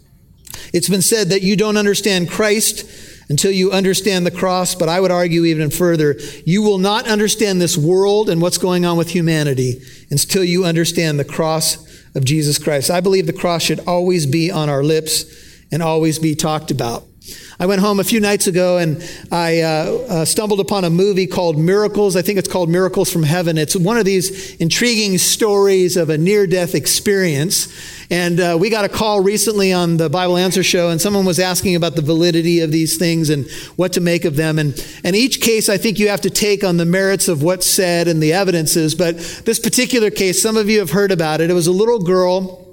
It's 0.72 0.88
been 0.88 1.02
said 1.02 1.30
that 1.30 1.42
you 1.42 1.56
don't 1.56 1.76
understand 1.76 2.30
Christ 2.30 2.84
until 3.28 3.50
you 3.50 3.72
understand 3.72 4.26
the 4.26 4.30
cross, 4.30 4.74
but 4.74 4.88
I 4.88 5.00
would 5.00 5.10
argue 5.10 5.44
even 5.44 5.70
further, 5.70 6.16
you 6.44 6.62
will 6.62 6.78
not 6.78 7.08
understand 7.08 7.60
this 7.60 7.76
world 7.76 8.28
and 8.28 8.42
what's 8.42 8.58
going 8.58 8.84
on 8.84 8.96
with 8.96 9.10
humanity 9.10 9.82
until 10.10 10.44
you 10.44 10.64
understand 10.64 11.18
the 11.18 11.24
cross 11.24 11.78
of 12.14 12.24
Jesus 12.24 12.58
Christ. 12.58 12.90
I 12.90 13.00
believe 13.00 13.26
the 13.26 13.32
cross 13.32 13.62
should 13.62 13.80
always 13.86 14.26
be 14.26 14.50
on 14.50 14.68
our 14.68 14.82
lips 14.82 15.24
and 15.72 15.82
always 15.82 16.18
be 16.18 16.34
talked 16.34 16.70
about. 16.70 17.06
I 17.58 17.66
went 17.66 17.80
home 17.80 18.00
a 18.00 18.04
few 18.04 18.20
nights 18.20 18.46
ago 18.46 18.78
and 18.78 19.02
I 19.30 19.60
uh, 19.60 20.06
uh, 20.08 20.24
stumbled 20.24 20.60
upon 20.60 20.84
a 20.84 20.90
movie 20.90 21.26
called 21.26 21.56
Miracles. 21.56 22.16
I 22.16 22.22
think 22.22 22.38
it's 22.38 22.48
called 22.48 22.68
Miracles 22.68 23.12
from 23.12 23.22
Heaven. 23.22 23.56
It's 23.58 23.76
one 23.76 23.96
of 23.96 24.04
these 24.04 24.56
intriguing 24.56 25.18
stories 25.18 25.96
of 25.96 26.10
a 26.10 26.18
near 26.18 26.46
death 26.46 26.74
experience. 26.74 27.72
And 28.10 28.40
uh, 28.40 28.58
we 28.60 28.70
got 28.70 28.84
a 28.84 28.88
call 28.88 29.20
recently 29.20 29.72
on 29.72 29.96
the 29.96 30.10
Bible 30.10 30.36
Answer 30.36 30.62
Show, 30.62 30.90
and 30.90 31.00
someone 31.00 31.24
was 31.24 31.38
asking 31.38 31.74
about 31.74 31.96
the 31.96 32.02
validity 32.02 32.60
of 32.60 32.70
these 32.70 32.98
things 32.98 33.30
and 33.30 33.48
what 33.76 33.92
to 33.94 34.00
make 34.00 34.24
of 34.24 34.36
them. 34.36 34.58
And, 34.58 34.74
and 35.04 35.16
each 35.16 35.40
case, 35.40 35.68
I 35.68 35.78
think 35.78 35.98
you 35.98 36.08
have 36.08 36.20
to 36.22 36.30
take 36.30 36.64
on 36.64 36.76
the 36.76 36.84
merits 36.84 37.28
of 37.28 37.42
what's 37.42 37.66
said 37.66 38.08
and 38.08 38.22
the 38.22 38.32
evidences. 38.32 38.94
But 38.94 39.16
this 39.44 39.58
particular 39.58 40.10
case, 40.10 40.42
some 40.42 40.56
of 40.56 40.68
you 40.68 40.80
have 40.80 40.90
heard 40.90 41.12
about 41.12 41.40
it. 41.40 41.50
It 41.50 41.54
was 41.54 41.66
a 41.66 41.72
little 41.72 42.00
girl 42.00 42.63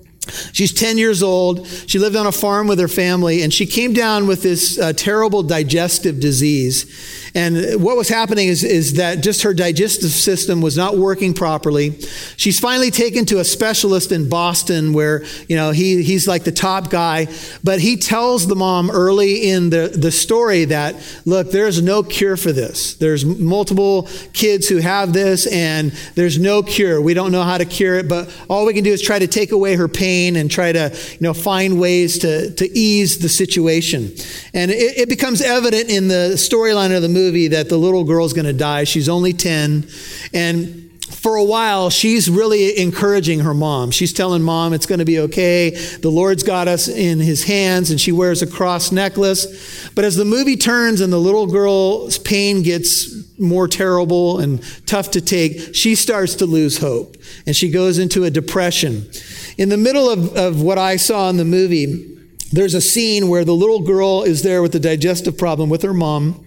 She's 0.54 0.74
10 0.74 0.98
years 0.98 1.22
old. 1.24 1.68
She 1.68 2.00
lived 2.00 2.16
on 2.16 2.28
a 2.28 2.32
farm 2.32 2.68
with 2.68 2.80
her 2.80 2.88
family, 2.88 3.44
and 3.44 3.54
she 3.54 3.66
came 3.66 3.94
down 3.94 4.28
with 4.28 4.44
this 4.44 4.80
uh, 4.80 4.94
terrible 4.94 5.44
digestive 5.44 6.20
disease. 6.20 7.31
And 7.34 7.82
what 7.82 7.96
was 7.96 8.10
happening 8.10 8.50
is, 8.50 8.64
is 8.64 8.96
that 8.96 9.22
just 9.22 9.44
her 9.44 9.54
digestive 9.54 10.10
system 10.10 10.60
was 10.60 10.76
not 10.76 10.98
working 10.98 11.34
properly. 11.34 11.98
She's 12.36 12.60
finally 12.60 12.92
taken 12.92 13.26
to 13.28 13.40
a 13.40 13.46
specialist 13.46 14.12
in 14.12 14.28
Boston 14.28 14.92
where, 14.92 15.24
you 15.48 15.56
know, 15.56 15.72
he, 15.72 16.04
he's 16.04 16.28
like 16.28 16.44
the 16.44 16.52
top 16.52 16.90
guy. 16.90 17.28
But 17.64 17.80
he 17.80 17.96
tells 17.96 18.48
the 18.48 18.56
mom 18.56 18.92
early 18.92 19.50
in 19.50 19.70
the, 19.70 19.88
the 19.88 20.12
story 20.12 20.66
that, 20.66 20.96
look, 21.26 21.52
there's 21.52 21.82
no 21.82 22.04
cure 22.04 22.36
for 22.36 22.52
this. 22.52 22.96
There's 22.96 23.24
multiple 23.24 24.10
kids 24.34 24.68
who 24.68 24.78
have 24.78 25.14
this, 25.14 25.48
and 25.48 25.92
there's 26.16 26.38
no 26.38 26.62
cure. 26.62 27.00
We 27.02 27.14
don't 27.14 27.32
know 27.32 27.44
how 27.44 27.58
to 27.58 27.66
cure 27.66 27.96
it, 27.96 28.10
but 28.10 28.30
all 28.50 28.66
we 28.66 28.74
can 28.74 28.84
do 28.84 28.92
is 28.92 29.02
try 29.02 29.20
to 29.20 29.28
take 29.28 29.54
away 29.54 29.76
her 29.76 29.88
pain 29.88 30.36
and 30.36 30.52
try 30.52 30.74
to, 30.74 30.94
you 31.12 31.22
know, 31.22 31.34
find 31.34 31.80
ways 31.80 32.20
to, 32.20 32.52
to 32.56 32.78
ease 32.78 33.20
the 33.20 33.30
situation. 33.30 34.12
And 34.54 34.70
it, 34.70 34.98
it 34.98 35.10
becomes 35.10 35.42
evident 35.42 35.90
in 35.90 36.10
the 36.10 36.34
storyline 36.36 36.94
of 36.94 37.02
the 37.02 37.08
movie 37.08 37.21
movie 37.22 37.50
that 37.50 37.70
the 37.70 37.78
little 37.78 38.04
girl's 38.04 38.34
going 38.34 38.46
to 38.46 38.54
die. 38.54 38.84
She's 38.84 39.10
only 39.10 39.34
10. 39.34 39.88
And 40.34 40.92
for 41.12 41.36
a 41.36 41.44
while, 41.44 41.90
she's 41.90 42.30
really 42.30 42.80
encouraging 42.80 43.42
her 43.42 43.54
mom. 43.54 43.92
She's 43.92 44.14
telling 44.14 44.42
mom 44.42 44.74
it's 44.74 44.86
going 44.86 45.00
to 45.00 45.06
be 45.06 45.20
okay. 45.20 45.70
The 45.70 46.10
Lord's 46.10 46.42
got 46.42 46.68
us 46.68 46.88
in 46.88 47.20
his 47.20 47.44
hands, 47.44 47.92
and 47.92 48.02
she 48.02 48.12
wears 48.12 48.42
a 48.42 48.48
cross 48.48 48.92
necklace. 48.92 49.90
But 49.94 50.06
as 50.06 50.16
the 50.16 50.26
movie 50.26 50.58
turns 50.58 51.02
and 51.02 51.14
the 51.14 51.20
little 51.20 51.48
girl's 51.48 52.18
pain 52.18 52.64
gets 52.64 53.40
more 53.40 53.68
terrible 53.68 54.40
and 54.40 54.64
tough 54.88 55.12
to 55.12 55.22
take, 55.22 55.76
she 55.76 55.96
starts 55.96 56.36
to 56.36 56.46
lose 56.46 56.78
hope 56.78 57.18
and 57.46 57.56
she 57.56 57.70
goes 57.70 57.98
into 57.98 58.24
a 58.24 58.30
depression. 58.30 59.10
In 59.58 59.70
the 59.70 59.78
middle 59.78 60.10
of, 60.10 60.36
of 60.38 60.62
what 60.62 60.78
I 60.78 60.96
saw 60.96 61.30
in 61.30 61.38
the 61.38 61.46
movie, 61.46 62.08
there's 62.52 62.74
a 62.74 62.82
scene 62.82 63.30
where 63.30 63.44
the 63.44 63.56
little 63.56 63.82
girl 63.82 64.24
is 64.24 64.44
there 64.44 64.62
with 64.62 64.76
a 64.76 64.80
digestive 64.80 65.38
problem 65.38 65.70
with 65.70 65.82
her 65.82 65.94
mom. 65.94 66.46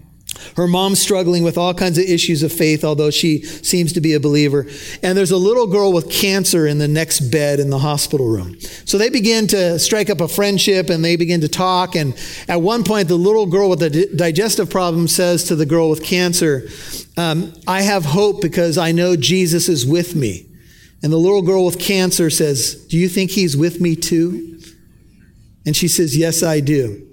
Her 0.56 0.66
mom's 0.66 1.00
struggling 1.00 1.42
with 1.42 1.58
all 1.58 1.74
kinds 1.74 1.98
of 1.98 2.04
issues 2.04 2.42
of 2.42 2.52
faith, 2.52 2.84
although 2.84 3.10
she 3.10 3.42
seems 3.42 3.92
to 3.94 4.00
be 4.00 4.14
a 4.14 4.20
believer. 4.20 4.66
And 5.02 5.16
there's 5.16 5.30
a 5.30 5.36
little 5.36 5.66
girl 5.66 5.92
with 5.92 6.10
cancer 6.10 6.66
in 6.66 6.78
the 6.78 6.88
next 6.88 7.20
bed 7.20 7.60
in 7.60 7.70
the 7.70 7.78
hospital 7.78 8.28
room. 8.28 8.58
So 8.84 8.98
they 8.98 9.10
begin 9.10 9.46
to 9.48 9.78
strike 9.78 10.10
up 10.10 10.20
a 10.20 10.28
friendship 10.28 10.90
and 10.90 11.04
they 11.04 11.16
begin 11.16 11.40
to 11.42 11.48
talk. 11.48 11.96
And 11.96 12.14
at 12.48 12.60
one 12.60 12.84
point, 12.84 13.08
the 13.08 13.16
little 13.16 13.46
girl 13.46 13.70
with 13.70 13.80
the 13.80 14.10
digestive 14.14 14.70
problem 14.70 15.08
says 15.08 15.44
to 15.44 15.56
the 15.56 15.66
girl 15.66 15.90
with 15.90 16.04
cancer, 16.04 16.68
um, 17.16 17.52
I 17.66 17.82
have 17.82 18.04
hope 18.04 18.42
because 18.42 18.76
I 18.78 18.92
know 18.92 19.16
Jesus 19.16 19.68
is 19.68 19.86
with 19.86 20.14
me. 20.14 20.46
And 21.02 21.12
the 21.12 21.18
little 21.18 21.42
girl 21.42 21.66
with 21.66 21.78
cancer 21.78 22.30
says, 22.30 22.86
Do 22.86 22.96
you 22.96 23.08
think 23.08 23.30
he's 23.30 23.56
with 23.56 23.80
me 23.80 23.94
too? 23.94 24.58
And 25.66 25.76
she 25.76 25.86
says, 25.86 26.16
Yes, 26.16 26.42
I 26.42 26.60
do. 26.60 27.06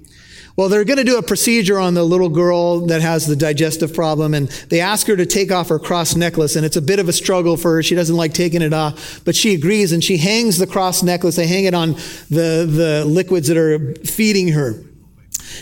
Well, 0.56 0.68
they're 0.68 0.84
going 0.84 0.98
to 0.98 1.04
do 1.04 1.18
a 1.18 1.24
procedure 1.24 1.80
on 1.80 1.94
the 1.94 2.04
little 2.04 2.30
girl 2.30 2.82
that 2.88 3.02
has 3.02 3.26
the 3.26 3.36
digestive 3.36 3.94
problem, 3.94 4.34
and 4.34 4.50
they 4.70 4.82
ask 4.82 5.08
her 5.08 5.16
to 5.16 5.26
take 5.26 5.52
off 5.52 5.70
her 5.70 5.80
cross 5.80 6.16
necklace, 6.16 6.56
and 6.56 6.66
it's 6.66 6.76
a 6.76 6.82
bit 6.82 7.00
of 7.00 7.08
a 7.08 7.14
struggle 7.14 7.56
for 7.56 7.76
her. 7.76 7.84
She 7.84 7.96
doesn't 7.96 8.18
like 8.18 8.34
taking 8.34 8.62
it 8.62 8.74
off, 8.74 9.22
but 9.24 9.36
she 9.36 9.54
agrees, 9.54 9.94
and 9.94 10.04
she 10.04 10.18
hangs 10.18 10.58
the 10.58 10.68
cross 10.68 11.04
necklace. 11.04 11.38
They 11.38 11.48
hang 11.48 11.66
it 11.66 11.74
on 11.74 11.94
the, 12.30 12.68
the 12.70 13.06
liquids 13.08 13.48
that 13.48 13.58
are 13.58 13.96
feeding 14.04 14.50
her. 14.50 14.84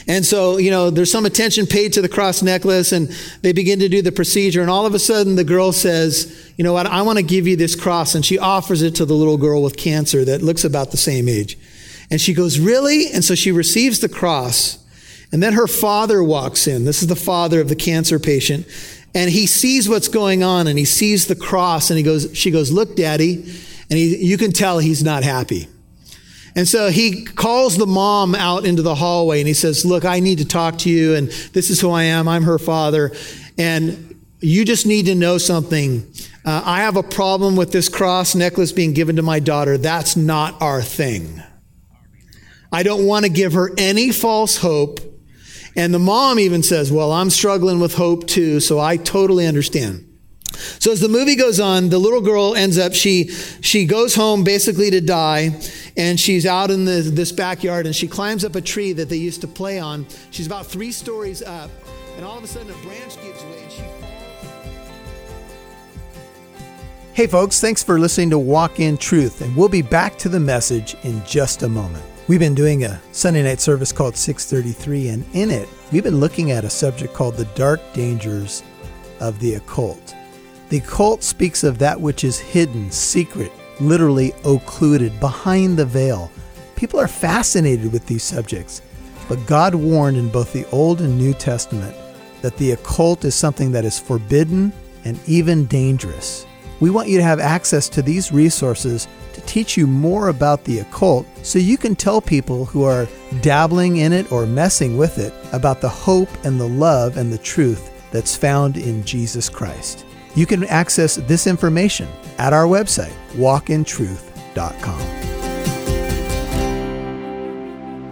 And 0.08 0.26
so, 0.26 0.58
you 0.58 0.72
know, 0.72 0.90
there's 0.90 1.12
some 1.12 1.26
attention 1.26 1.66
paid 1.68 1.94
to 1.94 2.02
the 2.02 2.10
cross 2.10 2.42
necklace, 2.42 2.92
and 2.92 3.10
they 3.42 3.54
begin 3.54 3.80
to 3.80 3.90
do 3.90 4.02
the 4.02 4.12
procedure, 4.12 4.62
and 4.62 4.70
all 4.70 4.86
of 4.86 4.94
a 4.94 5.00
sudden 5.00 5.36
the 5.36 5.44
girl 5.44 5.72
says, 5.72 6.54
You 6.58 6.64
know 6.64 6.74
what, 6.74 6.88
I 6.88 7.02
want 7.04 7.18
to 7.18 7.24
give 7.24 7.48
you 7.48 7.56
this 7.56 7.76
cross, 7.76 8.16
and 8.16 8.26
she 8.26 8.40
offers 8.40 8.82
it 8.82 8.96
to 8.96 9.06
the 9.06 9.14
little 9.14 9.38
girl 9.38 9.62
with 9.62 9.78
cancer 9.78 10.26
that 10.26 10.42
looks 10.42 10.64
about 10.64 10.92
the 10.92 10.98
same 10.98 11.30
age. 11.30 11.58
And 12.12 12.20
she 12.20 12.34
goes, 12.34 12.60
Really? 12.60 13.12
And 13.12 13.24
so 13.24 13.36
she 13.36 13.52
receives 13.52 14.00
the 14.00 14.10
cross. 14.10 14.78
And 15.32 15.44
then 15.44 15.54
her 15.54 15.68
father 15.68 16.24
walks 16.24 16.68
in. 16.68 16.86
This 16.86 17.02
is 17.02 17.08
the 17.08 17.16
father 17.16 17.62
of 17.62 17.70
the 17.70 17.76
cancer 17.76 18.20
patient. 18.20 18.66
And 19.14 19.30
he 19.30 19.48
sees 19.48 19.90
what's 19.90 20.08
going 20.08 20.44
on 20.44 20.68
and 20.68 20.78
he 20.78 20.86
sees 20.86 21.28
the 21.28 21.36
cross 21.36 21.90
and 21.90 21.98
he 21.98 22.04
goes, 22.04 22.30
she 22.36 22.52
goes, 22.52 22.72
look, 22.72 22.96
daddy. 22.96 23.36
And 23.90 23.98
he, 23.98 24.18
you 24.18 24.38
can 24.38 24.52
tell 24.52 24.80
he's 24.80 25.04
not 25.04 25.24
happy. 25.24 25.68
And 26.56 26.68
so 26.68 26.90
he 26.90 27.26
calls 27.26 27.78
the 27.78 27.86
mom 27.86 28.36
out 28.36 28.66
into 28.66 28.82
the 28.82 28.96
hallway 28.96 29.40
and 29.40 29.48
he 29.48 29.54
says, 29.54 29.86
look, 29.86 30.04
I 30.04 30.20
need 30.20 30.40
to 30.40 30.46
talk 30.46 30.80
to 30.80 30.90
you. 30.90 31.16
And 31.16 31.30
this 31.54 31.70
is 31.70 31.80
who 31.80 31.92
I 31.92 32.04
am. 32.04 32.28
I'm 32.28 32.44
her 32.44 32.60
father. 32.60 33.12
And 33.58 34.20
you 34.40 34.66
just 34.66 34.86
need 34.86 35.06
to 35.08 35.16
know 35.16 35.38
something. 35.38 36.12
Uh, 36.46 36.62
I 36.66 36.82
have 36.82 36.98
a 36.98 37.04
problem 37.04 37.56
with 37.56 37.72
this 37.72 37.90
cross 37.90 38.36
necklace 38.36 38.72
being 38.72 38.94
given 38.94 39.16
to 39.18 39.22
my 39.22 39.40
daughter. 39.40 39.78
That's 39.78 40.16
not 40.16 40.60
our 40.62 40.82
thing. 40.82 41.42
I 42.72 42.84
don't 42.84 43.06
want 43.06 43.26
to 43.26 43.32
give 43.32 43.54
her 43.54 43.72
any 43.78 44.12
false 44.12 44.58
hope. 44.58 45.00
And 45.76 45.94
the 45.94 46.00
mom 46.00 46.40
even 46.40 46.64
says, 46.64 46.92
Well, 46.92 47.12
I'm 47.12 47.30
struggling 47.30 47.80
with 47.80 47.96
hope 47.96 48.28
too, 48.28 48.60
so 48.60 48.80
I 48.80 48.98
totally 48.98 49.48
understand. 49.48 50.06
So 50.80 50.92
as 50.92 51.00
the 51.00 51.08
movie 51.08 51.36
goes 51.36 51.60
on, 51.60 51.90
the 51.90 52.00
little 52.00 52.22
girl 52.22 52.56
ends 52.56 52.78
up, 52.78 52.94
she, 52.94 53.30
she 53.62 53.86
goes 53.86 54.16
home 54.16 54.44
basically 54.44 54.90
to 54.92 55.00
die, 55.00 55.58
and 55.96 56.20
she's 56.20 56.46
out 56.46 56.70
in 56.70 56.86
the, 56.86 57.02
this 57.02 57.32
backyard, 57.32 57.86
and 57.86 57.96
she 57.96 58.08
climbs 58.08 58.44
up 58.44 58.56
a 58.56 58.62
tree 58.62 58.92
that 58.94 59.10
they 59.10 59.16
used 59.16 59.42
to 59.42 59.48
play 59.48 59.80
on. 59.80 60.06
She's 60.32 60.48
about 60.48 60.66
three 60.66 60.92
stories 60.92 61.42
up, 61.42 61.70
and 62.18 62.26
all 62.26 62.38
of 62.38 62.44
a 62.44 62.48
sudden 62.48 62.72
a 62.72 62.78
branch 62.84 63.22
gives 63.22 63.42
way, 63.44 63.64
and 63.64 63.72
she 63.72 63.82
falls. 63.82 64.04
Hey 67.14 67.28
folks, 67.28 67.62
thanks 67.62 67.84
for 67.84 68.00
listening 68.00 68.32
to 68.32 68.40
Walk 68.40 68.80
in 68.80 68.98
Truth, 68.98 69.42
and 69.42 69.56
we'll 69.56 69.70
be 69.70 69.82
back 69.82 70.18
to 70.20 70.30
the 70.30 70.40
message 70.40 70.96
in 71.04 71.24
just 71.26 71.64
a 71.64 71.70
moment. 71.70 72.09
We've 72.30 72.40
been 72.40 72.54
doing 72.54 72.84
a 72.84 73.02
Sunday 73.12 73.42
night 73.42 73.60
service 73.60 73.92
called 73.92 74.16
633, 74.16 75.10
and 75.10 75.26
in 75.34 75.50
it, 75.50 75.68
we've 75.92 76.04
been 76.04 76.20
looking 76.20 76.52
at 76.52 76.64
a 76.64 76.70
subject 76.70 77.12
called 77.12 77.34
the 77.34 77.46
dark 77.56 77.82
dangers 77.92 78.62
of 79.20 79.40
the 79.40 79.56
occult. 79.56 80.14
The 80.70 80.78
occult 80.78 81.24
speaks 81.24 81.64
of 81.64 81.80
that 81.80 82.00
which 82.00 82.24
is 82.24 82.38
hidden, 82.38 82.92
secret, 82.92 83.52
literally 83.80 84.34
occluded, 84.46 85.20
behind 85.20 85.76
the 85.76 85.88
veil. 85.88 86.32
People 86.76 87.00
are 87.00 87.08
fascinated 87.08 87.92
with 87.92 88.06
these 88.06 88.22
subjects, 88.22 88.84
but 89.28 89.44
God 89.48 89.74
warned 89.74 90.18
in 90.18 90.30
both 90.30 90.54
the 90.54 90.70
Old 90.70 91.02
and 91.02 91.18
New 91.18 91.34
Testament 91.34 91.98
that 92.44 92.56
the 92.58 92.74
occult 92.74 93.26
is 93.26 93.34
something 93.34 93.72
that 93.72 93.86
is 93.86 93.98
forbidden 93.98 94.72
and 95.04 95.20
even 95.26 95.66
dangerous. 95.66 96.46
We 96.80 96.92
want 96.92 97.10
you 97.10 97.18
to 97.18 97.24
have 97.24 97.40
access 97.40 97.90
to 97.90 98.04
these 98.04 98.32
resources 98.32 99.08
to 99.40 99.46
teach 99.46 99.78
you 99.78 99.88
more 99.88 100.30
about 100.30 100.64
the 100.64 100.80
occult 100.80 101.26
so 101.44 101.60
you 101.60 101.78
can 101.78 101.96
tell 101.96 102.22
people 102.22 102.66
who 102.66 102.84
are 102.84 103.08
dabbling 103.42 103.98
in 103.98 104.14
it 104.14 104.32
or 104.32 104.46
messing 104.46 104.98
with 104.98 105.18
it 105.18 105.34
about 105.54 105.82
the 105.82 105.90
hope 105.90 106.30
and 106.44 106.60
the 106.60 106.68
love 106.68 107.18
and 107.18 107.32
the 107.32 107.38
truth 107.38 107.92
that's 108.12 108.36
found 108.36 108.78
in 108.78 109.04
Jesus 109.04 109.50
Christ. 109.50 110.06
You 110.36 110.46
can 110.46 110.64
access 110.66 111.16
this 111.16 111.48
information 111.48 112.08
at 112.38 112.54
our 112.54 112.66
website, 112.66 113.14
walkintruth.com. 113.34 115.00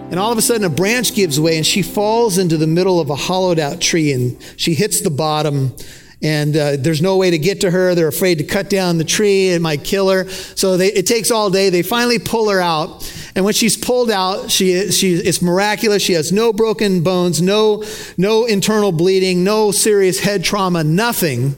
And 0.10 0.20
all 0.20 0.32
of 0.32 0.38
a 0.38 0.42
sudden, 0.42 0.64
a 0.64 0.70
branch 0.70 1.14
gives 1.14 1.40
way 1.40 1.58
and 1.58 1.66
she 1.66 1.82
falls 1.82 2.38
into 2.38 2.56
the 2.56 2.68
middle 2.68 3.00
of 3.00 3.10
a 3.10 3.16
hollowed 3.16 3.60
out 3.60 3.82
tree 3.82 4.14
and 4.14 4.42
she 4.56 4.74
hits 4.74 5.02
the 5.02 5.10
bottom 5.10 5.76
and 6.22 6.58
uh, 6.58 6.78
there's 6.78 7.02
no 7.02 7.18
way 7.18 7.30
to 7.30 7.38
get 7.38 7.62
to 7.62 7.70
her. 7.70 7.94
They're 7.94 8.08
afraid 8.08 8.40
to 8.40 8.44
cut 8.44 8.70
down 8.70 8.98
the 8.98 9.04
tree; 9.04 9.50
it 9.50 9.62
might 9.62 9.84
kill 9.84 10.10
her. 10.10 10.28
So 10.30 10.78
they, 10.78 10.88
it 10.88 11.06
takes 11.06 11.32
all 11.32 11.50
day. 11.50 11.70
They 11.70 11.84
finally 11.84 12.20
pull 12.20 12.50
her 12.50 12.60
out, 12.60 13.12
and 13.36 13.46
when 13.46 13.54
she's 13.54 13.78
pulled 13.78 14.10
out, 14.10 14.50
she, 14.50 14.92
she 14.92 15.14
it's 15.14 15.42
miraculous. 15.42 16.02
She 16.02 16.14
has 16.14 16.32
no 16.32 16.52
broken 16.54 17.04
bones, 17.04 17.42
no 17.42 17.84
no 18.18 18.46
internal 18.46 18.92
bleeding, 18.92 19.44
no 19.44 19.72
serious 19.72 20.20
head 20.20 20.44
trauma, 20.44 20.84
nothing. 20.84 21.56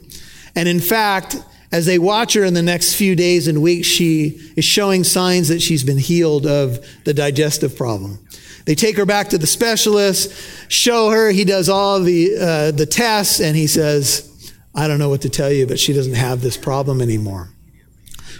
And 0.55 0.67
in 0.67 0.79
fact, 0.79 1.37
as 1.71 1.85
they 1.85 1.99
watch 1.99 2.33
her 2.33 2.43
in 2.43 2.53
the 2.53 2.63
next 2.63 2.95
few 2.95 3.15
days 3.15 3.47
and 3.47 3.61
weeks, 3.61 3.87
she 3.87 4.39
is 4.55 4.65
showing 4.65 5.03
signs 5.03 5.47
that 5.49 5.61
she's 5.61 5.83
been 5.83 5.99
healed 5.99 6.45
of 6.45 6.85
the 7.05 7.13
digestive 7.13 7.77
problem. 7.77 8.19
They 8.65 8.75
take 8.75 8.97
her 8.97 9.05
back 9.05 9.29
to 9.29 9.37
the 9.37 9.47
specialist, 9.47 10.31
show 10.71 11.11
her. 11.11 11.31
He 11.31 11.43
does 11.43 11.69
all 11.69 11.99
the 11.99 12.35
uh, 12.37 12.71
the 12.71 12.85
tests, 12.85 13.39
and 13.39 13.55
he 13.55 13.67
says, 13.67 14.28
I 14.75 14.87
don't 14.87 14.99
know 14.99 15.09
what 15.09 15.21
to 15.21 15.29
tell 15.29 15.51
you, 15.51 15.65
but 15.67 15.79
she 15.79 15.93
doesn't 15.93 16.13
have 16.13 16.41
this 16.41 16.57
problem 16.57 17.01
anymore. 17.01 17.49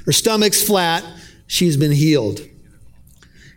Her 0.05 0.11
stomach's 0.11 0.65
flat. 0.65 1.03
She's 1.47 1.77
been 1.77 1.91
healed. 1.91 2.41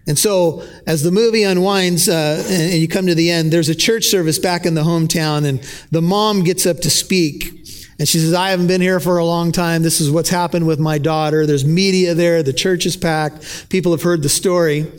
And 0.07 0.19
so, 0.19 0.67
as 0.87 1.03
the 1.03 1.13
movie 1.13 1.45
unwinds 1.45 2.09
uh, 2.09 2.45
and 2.49 2.75
you 2.75 2.89
come 2.89 3.07
to 3.07 3.15
the 3.15 3.31
end, 3.31 3.53
there's 3.53 3.69
a 3.69 3.75
church 3.75 4.07
service 4.07 4.39
back 4.39 4.67
in 4.67 4.75
the 4.75 4.83
hometown, 4.83 5.45
and 5.45 5.61
the 5.93 6.03
mom 6.03 6.43
gets 6.43 6.67
up 6.67 6.79
to 6.79 6.91
speak. 6.91 7.63
And 7.99 8.09
she 8.09 8.19
says, 8.19 8.33
I 8.33 8.51
haven't 8.51 8.67
been 8.67 8.81
here 8.81 8.99
for 8.99 9.19
a 9.19 9.25
long 9.25 9.53
time. 9.53 9.83
This 9.83 10.01
is 10.01 10.11
what's 10.11 10.31
happened 10.31 10.67
with 10.67 10.81
my 10.81 10.99
daughter. 10.99 11.47
There's 11.47 11.65
media 11.65 12.15
there. 12.15 12.43
The 12.43 12.53
church 12.53 12.85
is 12.85 12.97
packed. 12.97 13.69
People 13.69 13.93
have 13.93 14.03
heard 14.03 14.23
the 14.23 14.29
story. 14.29 14.91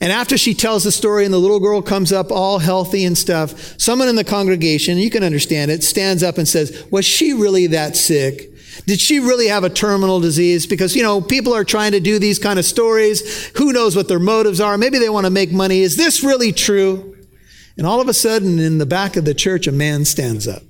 And 0.00 0.12
after 0.12 0.36
she 0.36 0.54
tells 0.54 0.84
the 0.84 0.92
story 0.92 1.24
and 1.24 1.32
the 1.32 1.38
little 1.38 1.60
girl 1.60 1.80
comes 1.80 2.12
up 2.12 2.30
all 2.30 2.58
healthy 2.58 3.04
and 3.04 3.16
stuff, 3.16 3.80
someone 3.80 4.08
in 4.08 4.16
the 4.16 4.24
congregation, 4.24 4.98
you 4.98 5.10
can 5.10 5.24
understand 5.24 5.70
it, 5.70 5.82
stands 5.82 6.22
up 6.22 6.38
and 6.38 6.46
says, 6.46 6.86
Was 6.90 7.04
she 7.04 7.32
really 7.32 7.66
that 7.68 7.96
sick? 7.96 8.50
Did 8.84 9.00
she 9.00 9.20
really 9.20 9.48
have 9.48 9.64
a 9.64 9.70
terminal 9.70 10.20
disease? 10.20 10.66
Because, 10.66 10.94
you 10.94 11.02
know, 11.02 11.20
people 11.20 11.54
are 11.54 11.64
trying 11.64 11.92
to 11.92 12.00
do 12.00 12.18
these 12.18 12.38
kind 12.38 12.58
of 12.58 12.64
stories. 12.64 13.46
Who 13.56 13.72
knows 13.72 13.96
what 13.96 14.08
their 14.08 14.18
motives 14.18 14.60
are? 14.60 14.76
Maybe 14.76 14.98
they 14.98 15.08
want 15.08 15.24
to 15.24 15.30
make 15.30 15.50
money. 15.50 15.80
Is 15.80 15.96
this 15.96 16.22
really 16.22 16.52
true? 16.52 17.16
And 17.78 17.86
all 17.86 18.00
of 18.00 18.08
a 18.08 18.14
sudden, 18.14 18.58
in 18.58 18.78
the 18.78 18.86
back 18.86 19.16
of 19.16 19.24
the 19.24 19.34
church, 19.34 19.66
a 19.66 19.72
man 19.72 20.04
stands 20.04 20.46
up. 20.46 20.62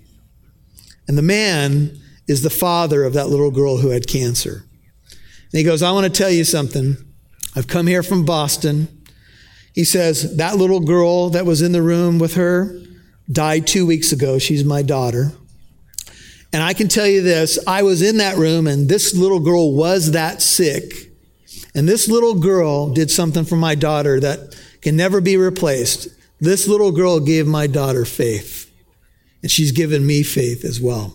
And 1.09 1.18
the 1.18 1.23
man 1.23 1.99
is 2.26 2.42
the 2.42 2.50
father 2.50 3.04
of 3.04 3.12
that 3.14 3.28
little 3.28 3.50
girl 3.50 3.78
who 3.78 3.90
had 3.90 4.09
cancer. 4.09 4.64
And 5.11 5.59
he 5.59 5.62
goes, 5.64 5.83
I 5.83 5.92
want 5.92 6.12
to 6.12 6.18
tell 6.18 6.30
you 6.30 6.45
something. 6.45 6.97
I've 7.54 7.68
come 7.68 7.87
here 7.87 8.02
from 8.02 8.25
Boston. 8.25 8.88
He 9.76 9.85
says, 9.85 10.38
That 10.38 10.56
little 10.56 10.80
girl 10.80 11.30
that 11.30 11.47
was 11.47 11.62
in 11.62 11.71
the 11.71 11.83
room 11.83 12.18
with 12.18 12.35
her 12.35 12.80
died 13.30 13.66
two 13.66 13.87
weeks 13.87 14.11
ago. 14.11 14.38
She's 14.38 14.64
my 14.64 14.83
daughter. 14.83 15.33
And 16.52 16.62
I 16.62 16.73
can 16.73 16.88
tell 16.88 17.06
you 17.06 17.23
this 17.23 17.59
I 17.68 17.83
was 17.83 18.02
in 18.02 18.16
that 18.16 18.38
room, 18.38 18.66
and 18.66 18.88
this 18.88 19.14
little 19.14 19.38
girl 19.38 19.73
was 19.73 20.12
that 20.12 20.42
sick. 20.42 21.12
And 21.75 21.87
this 21.87 22.09
little 22.09 22.35
girl 22.35 22.88
did 22.88 23.11
something 23.11 23.45
for 23.45 23.56
my 23.56 23.75
daughter 23.75 24.18
that 24.18 24.59
can 24.80 24.97
never 24.97 25.21
be 25.21 25.37
replaced. 25.37 26.09
This 26.40 26.66
little 26.66 26.90
girl 26.90 27.21
gave 27.21 27.47
my 27.47 27.66
daughter 27.66 28.06
faith, 28.06 28.73
and 29.42 29.50
she's 29.50 29.73
given 29.73 30.06
me 30.06 30.23
faith 30.23 30.64
as 30.64 30.80
well. 30.80 31.14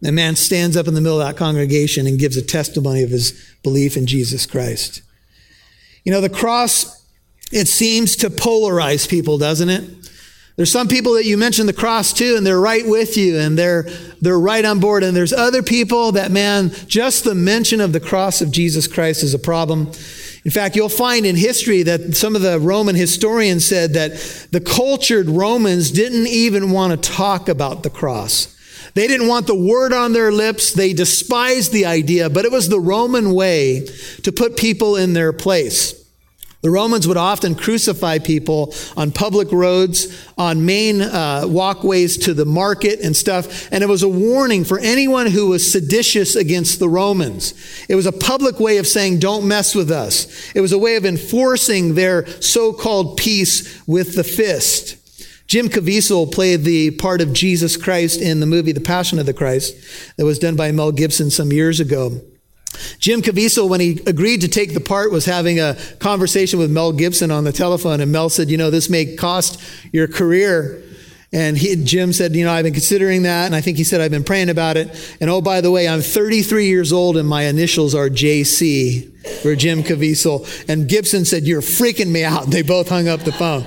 The 0.00 0.12
man 0.12 0.36
stands 0.36 0.76
up 0.76 0.88
in 0.88 0.94
the 0.94 1.00
middle 1.02 1.20
of 1.20 1.26
that 1.26 1.36
congregation 1.36 2.06
and 2.06 2.18
gives 2.18 2.38
a 2.38 2.42
testimony 2.42 3.02
of 3.02 3.10
his 3.10 3.32
belief 3.62 3.98
in 3.98 4.06
Jesus 4.06 4.46
Christ. 4.46 5.02
You 6.04 6.12
know, 6.12 6.20
the 6.20 6.30
cross, 6.30 6.95
it 7.52 7.68
seems 7.68 8.16
to 8.16 8.30
polarize 8.30 9.08
people, 9.08 9.38
doesn't 9.38 9.68
it? 9.68 9.84
There's 10.56 10.72
some 10.72 10.88
people 10.88 11.14
that 11.14 11.26
you 11.26 11.36
mention 11.36 11.66
the 11.66 11.74
cross 11.74 12.14
to, 12.14 12.36
and 12.36 12.46
they're 12.46 12.60
right 12.60 12.86
with 12.86 13.18
you, 13.18 13.38
and 13.38 13.58
they're, 13.58 13.82
they're 14.22 14.40
right 14.40 14.64
on 14.64 14.80
board. 14.80 15.02
And 15.04 15.14
there's 15.14 15.34
other 15.34 15.62
people 15.62 16.12
that, 16.12 16.30
man, 16.30 16.70
just 16.86 17.24
the 17.24 17.34
mention 17.34 17.82
of 17.82 17.92
the 17.92 18.00
cross 18.00 18.40
of 18.40 18.50
Jesus 18.50 18.86
Christ 18.88 19.22
is 19.22 19.34
a 19.34 19.38
problem. 19.38 19.90
In 20.46 20.50
fact, 20.50 20.74
you'll 20.74 20.88
find 20.88 21.26
in 21.26 21.36
history 21.36 21.82
that 21.82 22.16
some 22.16 22.34
of 22.34 22.40
the 22.40 22.58
Roman 22.58 22.94
historians 22.94 23.66
said 23.66 23.92
that 23.94 24.12
the 24.50 24.60
cultured 24.60 25.28
Romans 25.28 25.90
didn't 25.90 26.28
even 26.28 26.70
want 26.70 26.92
to 26.92 27.10
talk 27.10 27.50
about 27.50 27.82
the 27.82 27.90
cross. 27.90 28.54
They 28.94 29.06
didn't 29.06 29.28
want 29.28 29.46
the 29.46 29.54
word 29.54 29.92
on 29.92 30.14
their 30.14 30.32
lips. 30.32 30.72
They 30.72 30.94
despised 30.94 31.70
the 31.70 31.84
idea, 31.84 32.30
but 32.30 32.46
it 32.46 32.52
was 32.52 32.70
the 32.70 32.80
Roman 32.80 33.34
way 33.34 33.86
to 34.22 34.32
put 34.32 34.56
people 34.56 34.96
in 34.96 35.12
their 35.12 35.34
place. 35.34 36.05
The 36.62 36.70
Romans 36.70 37.06
would 37.06 37.16
often 37.16 37.54
crucify 37.54 38.18
people 38.18 38.74
on 38.96 39.12
public 39.12 39.52
roads, 39.52 40.26
on 40.36 40.66
main 40.66 41.00
uh, 41.00 41.44
walkways 41.46 42.16
to 42.18 42.34
the 42.34 42.46
market 42.46 43.00
and 43.00 43.14
stuff. 43.14 43.70
And 43.70 43.84
it 43.84 43.88
was 43.88 44.02
a 44.02 44.08
warning 44.08 44.64
for 44.64 44.78
anyone 44.78 45.26
who 45.26 45.48
was 45.48 45.70
seditious 45.70 46.34
against 46.34 46.78
the 46.78 46.88
Romans. 46.88 47.54
It 47.88 47.94
was 47.94 48.06
a 48.06 48.12
public 48.12 48.58
way 48.58 48.78
of 48.78 48.86
saying, 48.86 49.20
don't 49.20 49.46
mess 49.46 49.74
with 49.74 49.90
us. 49.90 50.50
It 50.54 50.60
was 50.60 50.72
a 50.72 50.78
way 50.78 50.96
of 50.96 51.04
enforcing 51.04 51.94
their 51.94 52.26
so-called 52.40 53.16
peace 53.16 53.86
with 53.86 54.16
the 54.16 54.24
fist. 54.24 54.96
Jim 55.46 55.68
Caviezel 55.68 56.32
played 56.32 56.64
the 56.64 56.90
part 56.92 57.20
of 57.20 57.32
Jesus 57.32 57.76
Christ 57.76 58.20
in 58.20 58.40
the 58.40 58.46
movie 58.46 58.72
The 58.72 58.80
Passion 58.80 59.20
of 59.20 59.26
the 59.26 59.34
Christ 59.34 59.76
that 60.16 60.24
was 60.24 60.40
done 60.40 60.56
by 60.56 60.72
Mel 60.72 60.90
Gibson 60.90 61.30
some 61.30 61.52
years 61.52 61.78
ago. 61.78 62.20
Jim 62.98 63.22
Caviezel, 63.22 63.68
when 63.68 63.80
he 63.80 64.00
agreed 64.06 64.40
to 64.42 64.48
take 64.48 64.74
the 64.74 64.80
part, 64.80 65.12
was 65.12 65.24
having 65.24 65.60
a 65.60 65.76
conversation 65.98 66.58
with 66.58 66.70
Mel 66.70 66.92
Gibson 66.92 67.30
on 67.30 67.44
the 67.44 67.52
telephone, 67.52 68.00
and 68.00 68.10
Mel 68.12 68.28
said, 68.28 68.50
"You 68.50 68.56
know, 68.56 68.70
this 68.70 68.88
may 68.88 69.16
cost 69.16 69.60
your 69.92 70.08
career." 70.08 70.82
And 71.32 71.58
he, 71.58 71.74
Jim 71.76 72.12
said, 72.12 72.34
"You 72.34 72.44
know, 72.44 72.52
I've 72.52 72.64
been 72.64 72.72
considering 72.72 73.24
that, 73.24 73.46
and 73.46 73.54
I 73.54 73.60
think 73.60 73.76
he 73.76 73.84
said 73.84 74.00
I've 74.00 74.10
been 74.10 74.24
praying 74.24 74.48
about 74.48 74.76
it. 74.76 74.88
And 75.20 75.28
oh, 75.28 75.40
by 75.40 75.60
the 75.60 75.70
way, 75.70 75.88
I'm 75.88 76.00
33 76.00 76.66
years 76.66 76.92
old, 76.92 77.16
and 77.16 77.28
my 77.28 77.42
initials 77.42 77.94
are 77.94 78.08
JC 78.08 79.08
for 79.42 79.54
Jim 79.56 79.82
Caviezel." 79.82 80.46
And 80.68 80.88
Gibson 80.88 81.24
said, 81.24 81.44
"You're 81.44 81.62
freaking 81.62 82.08
me 82.08 82.24
out." 82.24 82.50
They 82.50 82.62
both 82.62 82.88
hung 82.88 83.08
up 83.08 83.24
the 83.24 83.32
phone. 83.32 83.64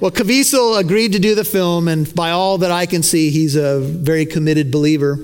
Well, 0.00 0.10
Caviezel 0.10 0.80
agreed 0.80 1.12
to 1.12 1.20
do 1.20 1.36
the 1.36 1.44
film, 1.44 1.86
and 1.86 2.12
by 2.12 2.32
all 2.32 2.58
that 2.58 2.72
I 2.72 2.86
can 2.86 3.04
see, 3.04 3.30
he's 3.30 3.54
a 3.54 3.78
very 3.78 4.26
committed 4.26 4.72
believer. 4.72 5.20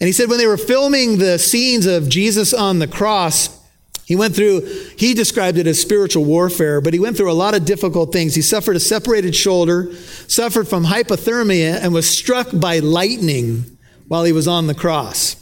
And 0.00 0.06
he 0.06 0.12
said 0.12 0.28
when 0.28 0.38
they 0.38 0.46
were 0.46 0.56
filming 0.56 1.18
the 1.18 1.38
scenes 1.38 1.86
of 1.86 2.08
Jesus 2.08 2.54
on 2.54 2.78
the 2.78 2.88
cross, 2.88 3.60
he 4.06 4.16
went 4.16 4.34
through, 4.34 4.62
he 4.96 5.14
described 5.14 5.56
it 5.56 5.68
as 5.68 5.80
spiritual 5.80 6.24
warfare, 6.24 6.80
but 6.80 6.92
he 6.92 6.98
went 6.98 7.16
through 7.16 7.30
a 7.30 7.34
lot 7.34 7.54
of 7.54 7.64
difficult 7.64 8.12
things. 8.12 8.34
He 8.34 8.42
suffered 8.42 8.74
a 8.74 8.80
separated 8.80 9.36
shoulder, 9.36 9.94
suffered 10.26 10.66
from 10.66 10.86
hypothermia, 10.86 11.78
and 11.80 11.94
was 11.94 12.08
struck 12.08 12.48
by 12.52 12.80
lightning 12.80 13.78
while 14.08 14.24
he 14.24 14.32
was 14.32 14.48
on 14.48 14.66
the 14.66 14.74
cross. 14.74 15.36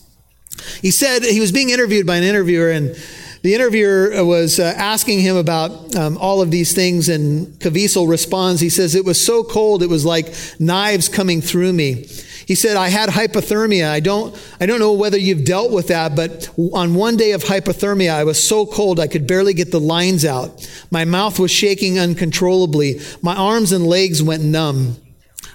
He 0.82 0.90
said 0.90 1.22
he 1.22 1.40
was 1.40 1.52
being 1.52 1.70
interviewed 1.70 2.06
by 2.06 2.16
an 2.16 2.24
interviewer, 2.24 2.70
and 2.70 2.94
the 3.42 3.54
interviewer 3.54 4.24
was 4.24 4.58
uh, 4.58 4.74
asking 4.76 5.20
him 5.20 5.36
about 5.36 5.94
um, 5.96 6.18
all 6.18 6.42
of 6.42 6.50
these 6.50 6.74
things, 6.74 7.08
and 7.08 7.46
Caviezel 7.60 8.08
responds. 8.08 8.60
He 8.60 8.68
says, 8.68 8.94
It 8.94 9.04
was 9.04 9.24
so 9.24 9.44
cold, 9.44 9.82
it 9.82 9.88
was 9.88 10.04
like 10.04 10.34
knives 10.58 11.08
coming 11.08 11.40
through 11.40 11.72
me. 11.72 12.06
He 12.48 12.54
said, 12.54 12.78
I 12.78 12.88
had 12.88 13.10
hypothermia. 13.10 13.90
I 13.90 14.00
don't, 14.00 14.34
I 14.58 14.64
don't 14.64 14.78
know 14.78 14.94
whether 14.94 15.18
you've 15.18 15.44
dealt 15.44 15.70
with 15.70 15.88
that, 15.88 16.16
but 16.16 16.48
on 16.72 16.94
one 16.94 17.18
day 17.18 17.32
of 17.32 17.44
hypothermia, 17.44 18.10
I 18.10 18.24
was 18.24 18.42
so 18.42 18.64
cold 18.64 18.98
I 18.98 19.06
could 19.06 19.26
barely 19.26 19.52
get 19.52 19.70
the 19.70 19.78
lines 19.78 20.24
out. 20.24 20.66
My 20.90 21.04
mouth 21.04 21.38
was 21.38 21.50
shaking 21.50 21.98
uncontrollably. 21.98 23.00
My 23.20 23.36
arms 23.36 23.70
and 23.70 23.86
legs 23.86 24.22
went 24.22 24.42
numb. 24.42 24.96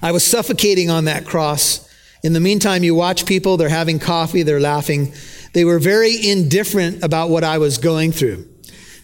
I 0.04 0.12
was 0.12 0.24
suffocating 0.24 0.92
on 0.92 1.06
that 1.06 1.26
cross. 1.26 1.90
In 2.24 2.32
the 2.32 2.40
meantime, 2.40 2.86
you 2.86 2.96
watch 2.96 3.26
people, 3.26 3.58
they're 3.58 3.68
having 3.68 4.00
coffee, 4.00 4.44
they're 4.44 4.62
laughing. 4.62 5.14
They 5.52 5.66
were 5.66 5.78
very 5.78 6.30
indifferent 6.30 7.04
about 7.04 7.30
what 7.30 7.44
I 7.44 7.58
was 7.58 7.78
going 7.78 8.14
through. 8.14 8.48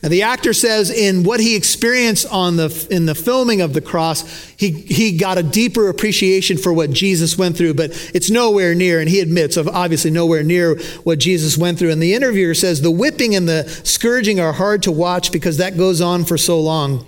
Now, 0.01 0.07
the 0.07 0.21
actor 0.21 0.53
says 0.53 0.89
in 0.89 1.25
what 1.25 1.41
he 1.41 1.57
experienced 1.57 2.25
on 2.31 2.55
the, 2.55 2.87
in 2.89 3.05
the 3.05 3.15
filming 3.15 3.59
of 3.59 3.73
the 3.73 3.81
cross, 3.81 4.47
he, 4.55 4.71
he 4.71 5.17
got 5.17 5.37
a 5.37 5.43
deeper 5.43 5.89
appreciation 5.89 6.57
for 6.57 6.71
what 6.71 6.91
Jesus 6.91 7.37
went 7.37 7.57
through, 7.57 7.73
but 7.73 7.91
it's 8.13 8.29
nowhere 8.29 8.73
near, 8.73 9.01
and 9.01 9.09
he 9.09 9.19
admits, 9.19 9.57
of 9.57 9.67
obviously 9.67 10.11
nowhere 10.11 10.41
near 10.41 10.79
what 11.03 11.19
Jesus 11.19 11.57
went 11.57 11.77
through. 11.77 11.91
And 11.91 12.01
the 12.01 12.13
interviewer 12.13 12.53
says 12.53 12.81
the 12.81 12.89
whipping 12.89 13.35
and 13.35 13.49
the 13.49 13.67
scourging 13.83 14.39
are 14.39 14.53
hard 14.53 14.83
to 14.83 14.91
watch 14.93 15.33
because 15.33 15.57
that 15.57 15.75
goes 15.75 15.99
on 15.99 16.23
for 16.23 16.37
so 16.37 16.61
long. 16.61 17.05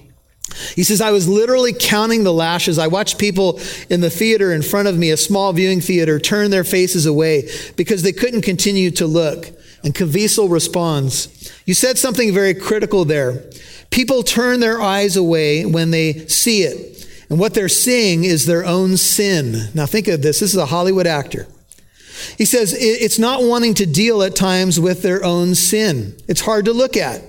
He 0.75 0.83
says, 0.83 1.01
I 1.01 1.11
was 1.11 1.27
literally 1.27 1.73
counting 1.73 2.23
the 2.23 2.33
lashes. 2.33 2.77
I 2.77 2.87
watched 2.87 3.17
people 3.17 3.59
in 3.89 4.01
the 4.01 4.09
theater 4.09 4.53
in 4.53 4.61
front 4.61 4.87
of 4.87 4.97
me, 4.97 5.11
a 5.11 5.17
small 5.17 5.53
viewing 5.53 5.81
theater, 5.81 6.19
turn 6.19 6.51
their 6.51 6.63
faces 6.63 7.05
away 7.05 7.49
because 7.75 8.03
they 8.03 8.11
couldn't 8.11 8.41
continue 8.41 8.91
to 8.91 9.07
look. 9.07 9.47
And 9.83 9.95
Caviezel 9.95 10.51
responds, 10.51 11.51
You 11.65 11.73
said 11.73 11.97
something 11.97 12.33
very 12.33 12.53
critical 12.53 13.05
there. 13.05 13.43
People 13.89 14.23
turn 14.23 14.59
their 14.59 14.81
eyes 14.81 15.17
away 15.17 15.65
when 15.65 15.91
they 15.91 16.27
see 16.27 16.63
it. 16.63 17.07
And 17.29 17.39
what 17.39 17.53
they're 17.53 17.69
seeing 17.69 18.23
is 18.23 18.45
their 18.45 18.65
own 18.65 18.97
sin. 18.97 19.69
Now 19.73 19.85
think 19.85 20.07
of 20.07 20.21
this. 20.21 20.39
This 20.39 20.53
is 20.53 20.57
a 20.57 20.65
Hollywood 20.65 21.07
actor. 21.07 21.47
He 22.37 22.45
says 22.45 22.75
it's 22.77 23.17
not 23.17 23.43
wanting 23.43 23.73
to 23.75 23.85
deal 23.85 24.21
at 24.21 24.35
times 24.35 24.79
with 24.79 25.01
their 25.01 25.23
own 25.23 25.55
sin. 25.55 26.15
It's 26.27 26.41
hard 26.41 26.65
to 26.65 26.73
look 26.73 26.95
at. 26.95 27.23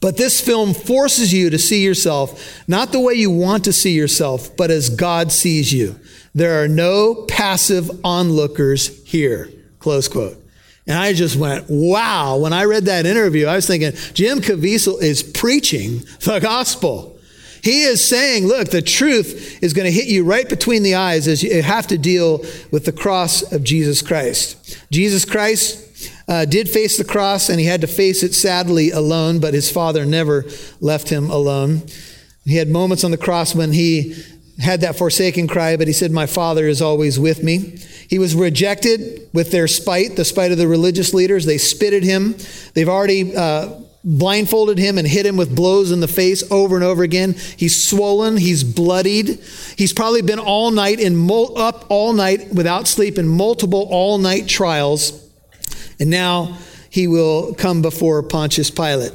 But 0.00 0.16
this 0.16 0.40
film 0.40 0.74
forces 0.74 1.32
you 1.32 1.50
to 1.50 1.58
see 1.58 1.82
yourself 1.84 2.62
not 2.68 2.92
the 2.92 3.00
way 3.00 3.14
you 3.14 3.30
want 3.30 3.64
to 3.64 3.72
see 3.72 3.92
yourself, 3.92 4.56
but 4.56 4.70
as 4.70 4.88
God 4.90 5.32
sees 5.32 5.72
you. 5.72 5.98
There 6.34 6.62
are 6.62 6.68
no 6.68 7.24
passive 7.28 7.90
onlookers 8.04 9.04
here. 9.04 9.50
Close 9.78 10.08
quote. 10.08 10.42
And 10.86 10.96
I 10.96 11.12
just 11.14 11.36
went, 11.36 11.66
wow. 11.68 12.36
When 12.36 12.52
I 12.52 12.64
read 12.64 12.84
that 12.84 13.06
interview, 13.06 13.46
I 13.46 13.56
was 13.56 13.66
thinking, 13.66 13.92
Jim 14.14 14.38
Caviezel 14.38 15.02
is 15.02 15.22
preaching 15.22 16.00
the 16.20 16.38
gospel. 16.40 17.18
He 17.62 17.82
is 17.82 18.06
saying, 18.06 18.46
look, 18.46 18.68
the 18.68 18.82
truth 18.82 19.60
is 19.62 19.72
going 19.72 19.86
to 19.86 19.90
hit 19.90 20.06
you 20.06 20.22
right 20.22 20.48
between 20.48 20.84
the 20.84 20.94
eyes 20.94 21.26
as 21.26 21.42
you 21.42 21.62
have 21.62 21.88
to 21.88 21.98
deal 21.98 22.44
with 22.70 22.84
the 22.84 22.92
cross 22.92 23.50
of 23.52 23.64
Jesus 23.64 24.02
Christ. 24.02 24.78
Jesus 24.92 25.24
Christ 25.24 25.85
uh, 26.28 26.44
did 26.44 26.68
face 26.68 26.96
the 26.96 27.04
cross 27.04 27.48
and 27.48 27.60
he 27.60 27.66
had 27.66 27.80
to 27.80 27.86
face 27.86 28.22
it 28.22 28.34
sadly 28.34 28.90
alone, 28.90 29.38
but 29.38 29.54
his 29.54 29.70
father 29.70 30.04
never 30.04 30.44
left 30.80 31.08
him 31.08 31.30
alone. 31.30 31.82
He 32.44 32.56
had 32.56 32.68
moments 32.68 33.04
on 33.04 33.10
the 33.10 33.18
cross 33.18 33.54
when 33.54 33.72
he 33.72 34.14
had 34.58 34.80
that 34.80 34.96
forsaken 34.96 35.48
cry, 35.48 35.76
but 35.76 35.86
he 35.86 35.92
said, 35.92 36.10
My 36.10 36.26
father 36.26 36.66
is 36.66 36.80
always 36.80 37.18
with 37.20 37.42
me. 37.42 37.78
He 38.08 38.18
was 38.18 38.34
rejected 38.34 39.28
with 39.32 39.50
their 39.50 39.68
spite, 39.68 40.16
the 40.16 40.24
spite 40.24 40.52
of 40.52 40.58
the 40.58 40.68
religious 40.68 41.12
leaders. 41.12 41.44
They 41.44 41.58
spitted 41.58 42.04
him. 42.04 42.36
They've 42.74 42.88
already 42.88 43.36
uh, 43.36 43.80
blindfolded 44.02 44.78
him 44.78 44.96
and 44.96 45.06
hit 45.06 45.26
him 45.26 45.36
with 45.36 45.54
blows 45.54 45.90
in 45.90 46.00
the 46.00 46.08
face 46.08 46.48
over 46.50 46.76
and 46.76 46.84
over 46.84 47.02
again. 47.02 47.34
He's 47.56 47.86
swollen. 47.86 48.36
He's 48.36 48.64
bloodied. 48.64 49.40
He's 49.76 49.92
probably 49.92 50.22
been 50.22 50.38
all 50.38 50.70
night 50.70 51.00
in 51.00 51.16
mul- 51.16 51.58
up 51.58 51.84
all 51.88 52.12
night 52.12 52.54
without 52.54 52.86
sleep 52.86 53.18
in 53.18 53.28
multiple 53.28 53.86
all 53.90 54.18
night 54.18 54.46
trials. 54.46 55.25
And 55.98 56.10
now 56.10 56.58
he 56.90 57.06
will 57.06 57.54
come 57.54 57.82
before 57.82 58.22
Pontius 58.22 58.70
Pilate. 58.70 59.12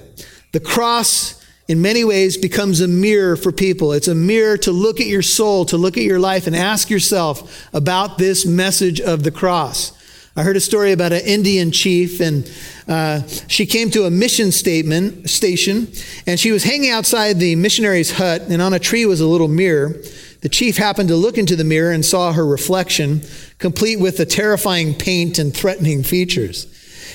The 0.51 0.59
cross 0.59 1.43
in 1.67 1.81
many 1.81 2.03
ways 2.03 2.37
becomes 2.37 2.81
a 2.81 2.87
mirror 2.87 3.37
for 3.37 3.51
people. 3.51 3.93
It's 3.93 4.07
a 4.07 4.15
mirror 4.15 4.57
to 4.57 4.71
look 4.71 4.99
at 4.99 5.07
your 5.07 5.21
soul, 5.21 5.65
to 5.65 5.77
look 5.77 5.97
at 5.97 6.03
your 6.03 6.19
life 6.19 6.47
and 6.47 6.55
ask 6.55 6.89
yourself 6.89 7.69
about 7.73 8.17
this 8.17 8.45
message 8.45 8.99
of 8.99 9.23
the 9.23 9.31
cross. 9.31 9.97
I 10.35 10.43
heard 10.43 10.55
a 10.55 10.61
story 10.61 10.93
about 10.93 11.11
an 11.11 11.21
Indian 11.25 11.71
chief, 11.71 12.21
and 12.21 12.49
uh, 12.87 13.27
she 13.47 13.65
came 13.65 13.91
to 13.91 14.05
a 14.05 14.09
mission 14.09 14.51
statement 14.51 15.29
station, 15.29 15.89
and 16.25 16.39
she 16.39 16.51
was 16.51 16.63
hanging 16.63 16.89
outside 16.89 17.37
the 17.37 17.55
missionary's 17.57 18.11
hut, 18.11 18.43
and 18.49 18.61
on 18.61 18.73
a 18.73 18.79
tree 18.79 19.05
was 19.05 19.19
a 19.19 19.27
little 19.27 19.49
mirror. 19.49 19.95
The 20.41 20.49
chief 20.49 20.77
happened 20.77 21.09
to 21.09 21.15
look 21.15 21.37
into 21.37 21.55
the 21.55 21.63
mirror 21.63 21.91
and 21.91 22.03
saw 22.03 22.33
her 22.33 22.45
reflection, 22.45 23.21
complete 23.59 23.99
with 23.99 24.17
the 24.17 24.25
terrifying 24.25 24.95
paint 24.95 25.37
and 25.37 25.53
threatening 25.55 26.03
features. 26.03 26.67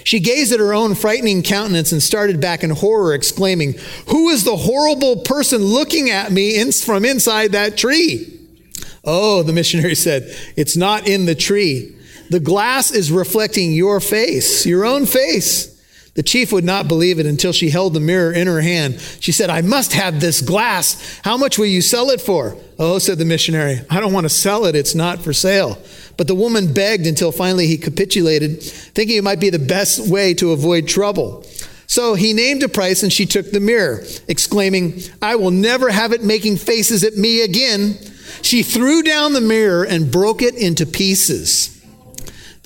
She 0.04 0.20
gazed 0.20 0.52
at 0.52 0.60
her 0.60 0.72
own 0.72 0.94
frightening 0.94 1.42
countenance 1.42 1.90
and 1.90 2.02
started 2.02 2.40
back 2.40 2.62
in 2.62 2.70
horror, 2.70 3.12
exclaiming, 3.12 3.74
Who 4.08 4.28
is 4.28 4.44
the 4.44 4.56
horrible 4.56 5.22
person 5.22 5.64
looking 5.64 6.10
at 6.10 6.30
me 6.30 6.56
in, 6.60 6.70
from 6.70 7.04
inside 7.04 7.52
that 7.52 7.76
tree? 7.76 8.32
Oh, 9.04 9.42
the 9.42 9.52
missionary 9.52 9.96
said, 9.96 10.32
It's 10.56 10.76
not 10.76 11.08
in 11.08 11.26
the 11.26 11.34
tree. 11.34 11.96
The 12.30 12.40
glass 12.40 12.92
is 12.92 13.10
reflecting 13.10 13.72
your 13.72 14.00
face, 14.00 14.66
your 14.66 14.84
own 14.84 15.06
face. 15.06 15.75
The 16.16 16.22
chief 16.22 16.50
would 16.50 16.64
not 16.64 16.88
believe 16.88 17.18
it 17.18 17.26
until 17.26 17.52
she 17.52 17.68
held 17.68 17.92
the 17.92 18.00
mirror 18.00 18.33
in 18.33 18.46
her 18.46 18.62
hand. 18.62 18.98
She 19.20 19.33
said, 19.33 19.50
I 19.50 19.61
must 19.61 19.92
have 19.92 20.18
this 20.18 20.40
glass. 20.40 21.20
How 21.22 21.37
much 21.37 21.59
will 21.59 21.66
you 21.66 21.83
sell 21.83 22.11
it 22.11 22.22
for? 22.22 22.57
Oh, 22.79 22.98
said 22.98 23.18
the 23.18 23.26
missionary, 23.26 23.83
I 23.90 24.00
don't 24.00 24.14
want 24.14 24.24
to 24.24 24.31
sell 24.31 24.64
it. 24.64 24.74
It's 24.74 24.94
not 24.94 25.20
for 25.20 25.35
sale. 25.35 25.79
But 26.16 26.26
the 26.26 26.35
woman 26.35 26.72
begged 26.72 27.07
until 27.07 27.33
finally 27.33 27.66
he 27.66 27.76
capitulated, 27.76 28.62
thinking 28.62 29.18
it 29.18 29.24
might 29.24 29.40
be 29.40 29.50
the 29.50 29.59
best 29.59 30.11
way 30.11 30.33
to 30.35 30.52
avoid 30.52 30.88
trouble. 30.88 31.44
So 31.87 32.14
he 32.14 32.33
named 32.33 32.62
a 32.62 32.68
price 32.68 33.02
and 33.02 33.12
she 33.12 33.26
took 33.26 33.50
the 33.50 33.61
mirror, 33.61 34.02
exclaiming, 34.26 35.00
I 35.20 35.37
will 35.37 35.50
never 35.50 35.90
have 35.90 36.12
it 36.12 36.24
making 36.24 36.57
faces 36.57 37.05
at 37.05 37.16
me 37.16 37.42
again. 37.42 37.98
She 38.40 38.62
threw 38.62 39.02
down 39.02 39.35
the 39.35 39.40
mirror 39.42 39.85
and 39.85 40.11
broke 40.11 40.40
it 40.40 40.55
into 40.55 40.87
pieces. 40.87 41.75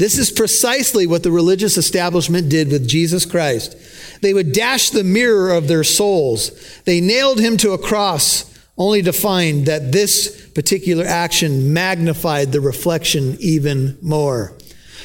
This 0.01 0.17
is 0.17 0.31
precisely 0.31 1.07
what 1.07 1.25
the 1.25 1.31
religious 1.31 1.77
establishment 1.77 2.49
did 2.49 2.73
with 2.73 2.89
Jesus 2.89 3.27
Christ. 3.27 3.77
They 4.23 4.33
would 4.33 4.53
dash 4.53 4.89
the 4.89 5.05
mirror 5.05 5.51
of 5.51 5.69
their 5.69 5.85
souls. 5.85 6.53
They 6.87 7.03
nailed 7.03 7.39
him 7.39 7.59
to 7.59 7.73
a 7.73 7.79
cross 7.79 8.47
only 8.79 9.03
to 9.03 9.13
find 9.13 9.67
that 9.67 9.93
this 9.93 10.49
particular 10.55 11.05
action 11.05 11.75
magnified 11.75 12.51
the 12.51 12.63
reflection 12.63 13.37
even 13.41 13.99
more. 14.01 14.57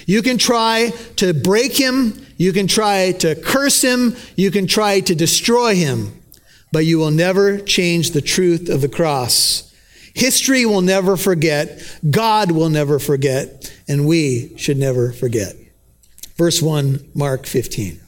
You 0.05 0.21
can 0.21 0.37
try 0.37 0.93
to 1.17 1.33
break 1.33 1.73
him, 1.75 2.25
you 2.37 2.53
can 2.53 2.67
try 2.67 3.11
to 3.19 3.35
curse 3.35 3.81
him, 3.81 4.15
you 4.37 4.49
can 4.49 4.65
try 4.65 5.01
to 5.01 5.13
destroy 5.13 5.75
him, 5.75 6.23
but 6.71 6.85
you 6.85 6.99
will 6.99 7.11
never 7.11 7.59
change 7.59 8.11
the 8.11 8.21
truth 8.21 8.69
of 8.69 8.79
the 8.79 8.87
cross. 8.87 9.64
History 10.15 10.65
will 10.65 10.81
never 10.81 11.17
forget, 11.17 11.81
God 12.09 12.51
will 12.51 12.69
never 12.69 12.99
forget, 12.99 13.71
and 13.87 14.07
we 14.07 14.55
should 14.57 14.77
never 14.77 15.11
forget. 15.11 15.55
Verse 16.37 16.61
1, 16.61 17.11
Mark 17.13 17.45
15. 17.45 17.99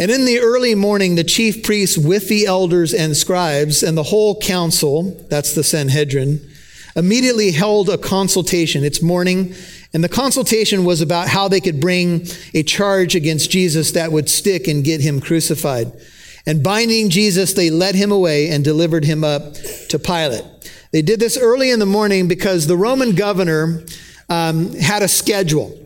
And 0.00 0.10
in 0.10 0.24
the 0.24 0.40
early 0.40 0.74
morning, 0.74 1.14
the 1.14 1.24
chief 1.24 1.62
priests 1.62 1.96
with 1.96 2.28
the 2.28 2.46
elders 2.46 2.92
and 2.92 3.16
scribes 3.16 3.82
and 3.82 3.96
the 3.96 4.02
whole 4.02 4.40
council, 4.40 5.26
that's 5.28 5.54
the 5.54 5.62
Sanhedrin, 5.62 6.40
immediately 6.96 7.52
held 7.52 7.88
a 7.88 7.98
consultation. 7.98 8.82
It's 8.82 9.00
morning, 9.00 9.54
and 9.92 10.02
the 10.02 10.08
consultation 10.08 10.84
was 10.84 11.00
about 11.00 11.28
how 11.28 11.46
they 11.46 11.60
could 11.60 11.80
bring 11.80 12.26
a 12.52 12.64
charge 12.64 13.14
against 13.14 13.50
Jesus 13.50 13.92
that 13.92 14.10
would 14.10 14.28
stick 14.28 14.66
and 14.66 14.82
get 14.82 15.00
him 15.00 15.20
crucified. 15.20 15.92
And 16.46 16.64
binding 16.64 17.10
Jesus, 17.10 17.52
they 17.52 17.70
led 17.70 17.94
him 17.94 18.10
away 18.10 18.48
and 18.48 18.64
delivered 18.64 19.04
him 19.04 19.22
up 19.22 19.54
to 19.90 19.98
Pilate. 19.98 20.44
They 20.92 21.02
did 21.02 21.20
this 21.20 21.38
early 21.38 21.70
in 21.70 21.78
the 21.78 21.86
morning 21.86 22.26
because 22.26 22.66
the 22.66 22.76
Roman 22.76 23.14
governor 23.14 23.84
um, 24.28 24.74
had 24.74 25.02
a 25.02 25.08
schedule. 25.08 25.76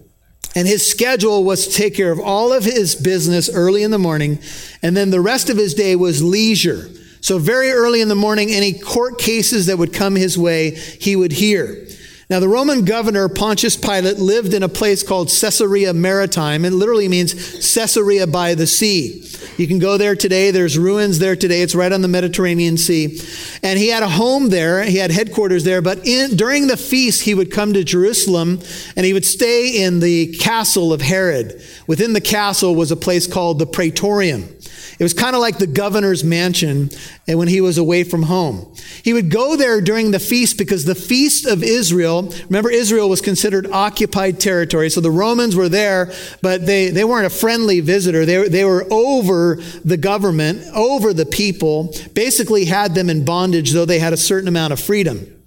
And 0.56 0.68
his 0.68 0.88
schedule 0.88 1.44
was 1.44 1.66
to 1.66 1.74
take 1.74 1.94
care 1.94 2.12
of 2.12 2.20
all 2.20 2.52
of 2.52 2.64
his 2.64 2.94
business 2.94 3.50
early 3.52 3.82
in 3.82 3.90
the 3.90 3.98
morning, 3.98 4.38
and 4.82 4.96
then 4.96 5.10
the 5.10 5.20
rest 5.20 5.50
of 5.50 5.56
his 5.56 5.74
day 5.74 5.96
was 5.96 6.22
leisure. 6.22 6.88
So, 7.20 7.38
very 7.38 7.70
early 7.70 8.00
in 8.00 8.08
the 8.08 8.14
morning, 8.14 8.50
any 8.50 8.72
court 8.72 9.18
cases 9.18 9.66
that 9.66 9.78
would 9.78 9.92
come 9.92 10.14
his 10.14 10.38
way, 10.38 10.70
he 10.70 11.16
would 11.16 11.32
hear. 11.32 11.83
Now, 12.34 12.40
the 12.40 12.48
Roman 12.48 12.84
governor, 12.84 13.28
Pontius 13.28 13.76
Pilate, 13.76 14.18
lived 14.18 14.54
in 14.54 14.64
a 14.64 14.68
place 14.68 15.04
called 15.04 15.28
Caesarea 15.28 15.94
Maritima. 15.94 16.66
It 16.66 16.72
literally 16.72 17.06
means 17.06 17.32
Caesarea 17.72 18.26
by 18.26 18.56
the 18.56 18.66
sea. 18.66 19.24
You 19.56 19.68
can 19.68 19.78
go 19.78 19.96
there 19.96 20.16
today. 20.16 20.50
There's 20.50 20.76
ruins 20.76 21.20
there 21.20 21.36
today. 21.36 21.62
It's 21.62 21.76
right 21.76 21.92
on 21.92 22.02
the 22.02 22.08
Mediterranean 22.08 22.76
Sea. 22.76 23.20
And 23.62 23.78
he 23.78 23.86
had 23.86 24.02
a 24.02 24.08
home 24.08 24.48
there. 24.48 24.82
He 24.82 24.96
had 24.96 25.12
headquarters 25.12 25.62
there. 25.62 25.80
But 25.80 26.04
in, 26.08 26.34
during 26.34 26.66
the 26.66 26.76
feast, 26.76 27.22
he 27.22 27.34
would 27.34 27.52
come 27.52 27.72
to 27.72 27.84
Jerusalem 27.84 28.58
and 28.96 29.06
he 29.06 29.12
would 29.12 29.24
stay 29.24 29.84
in 29.84 30.00
the 30.00 30.34
castle 30.38 30.92
of 30.92 31.02
Herod. 31.02 31.62
Within 31.86 32.14
the 32.14 32.20
castle 32.20 32.74
was 32.74 32.90
a 32.90 32.96
place 32.96 33.28
called 33.28 33.60
the 33.60 33.66
Praetorium. 33.66 34.48
It 34.98 35.02
was 35.02 35.14
kind 35.14 35.34
of 35.34 35.40
like 35.40 35.58
the 35.58 35.66
governor's 35.66 36.22
mansion 36.22 36.90
and 37.26 37.38
when 37.38 37.48
he 37.48 37.60
was 37.60 37.78
away 37.78 38.04
from 38.04 38.24
home. 38.24 38.74
He 39.02 39.12
would 39.12 39.30
go 39.30 39.56
there 39.56 39.80
during 39.80 40.10
the 40.10 40.18
feast 40.18 40.56
because 40.58 40.84
the 40.84 40.94
feast 40.94 41.46
of 41.46 41.62
Israel, 41.62 42.32
remember 42.44 42.70
Israel 42.70 43.08
was 43.08 43.20
considered 43.20 43.66
occupied 43.70 44.40
territory. 44.40 44.90
So 44.90 45.00
the 45.00 45.10
Romans 45.10 45.56
were 45.56 45.68
there, 45.68 46.12
but 46.42 46.66
they, 46.66 46.90
they 46.90 47.04
weren't 47.04 47.26
a 47.26 47.30
friendly 47.30 47.80
visitor. 47.80 48.24
They, 48.24 48.48
they 48.48 48.64
were 48.64 48.86
over 48.90 49.56
the 49.84 49.96
government, 49.96 50.64
over 50.74 51.12
the 51.12 51.26
people, 51.26 51.94
basically 52.14 52.64
had 52.64 52.94
them 52.94 53.10
in 53.10 53.24
bondage, 53.24 53.72
though 53.72 53.84
they 53.84 53.98
had 53.98 54.12
a 54.12 54.16
certain 54.16 54.48
amount 54.48 54.72
of 54.72 54.80
freedom. 54.80 55.43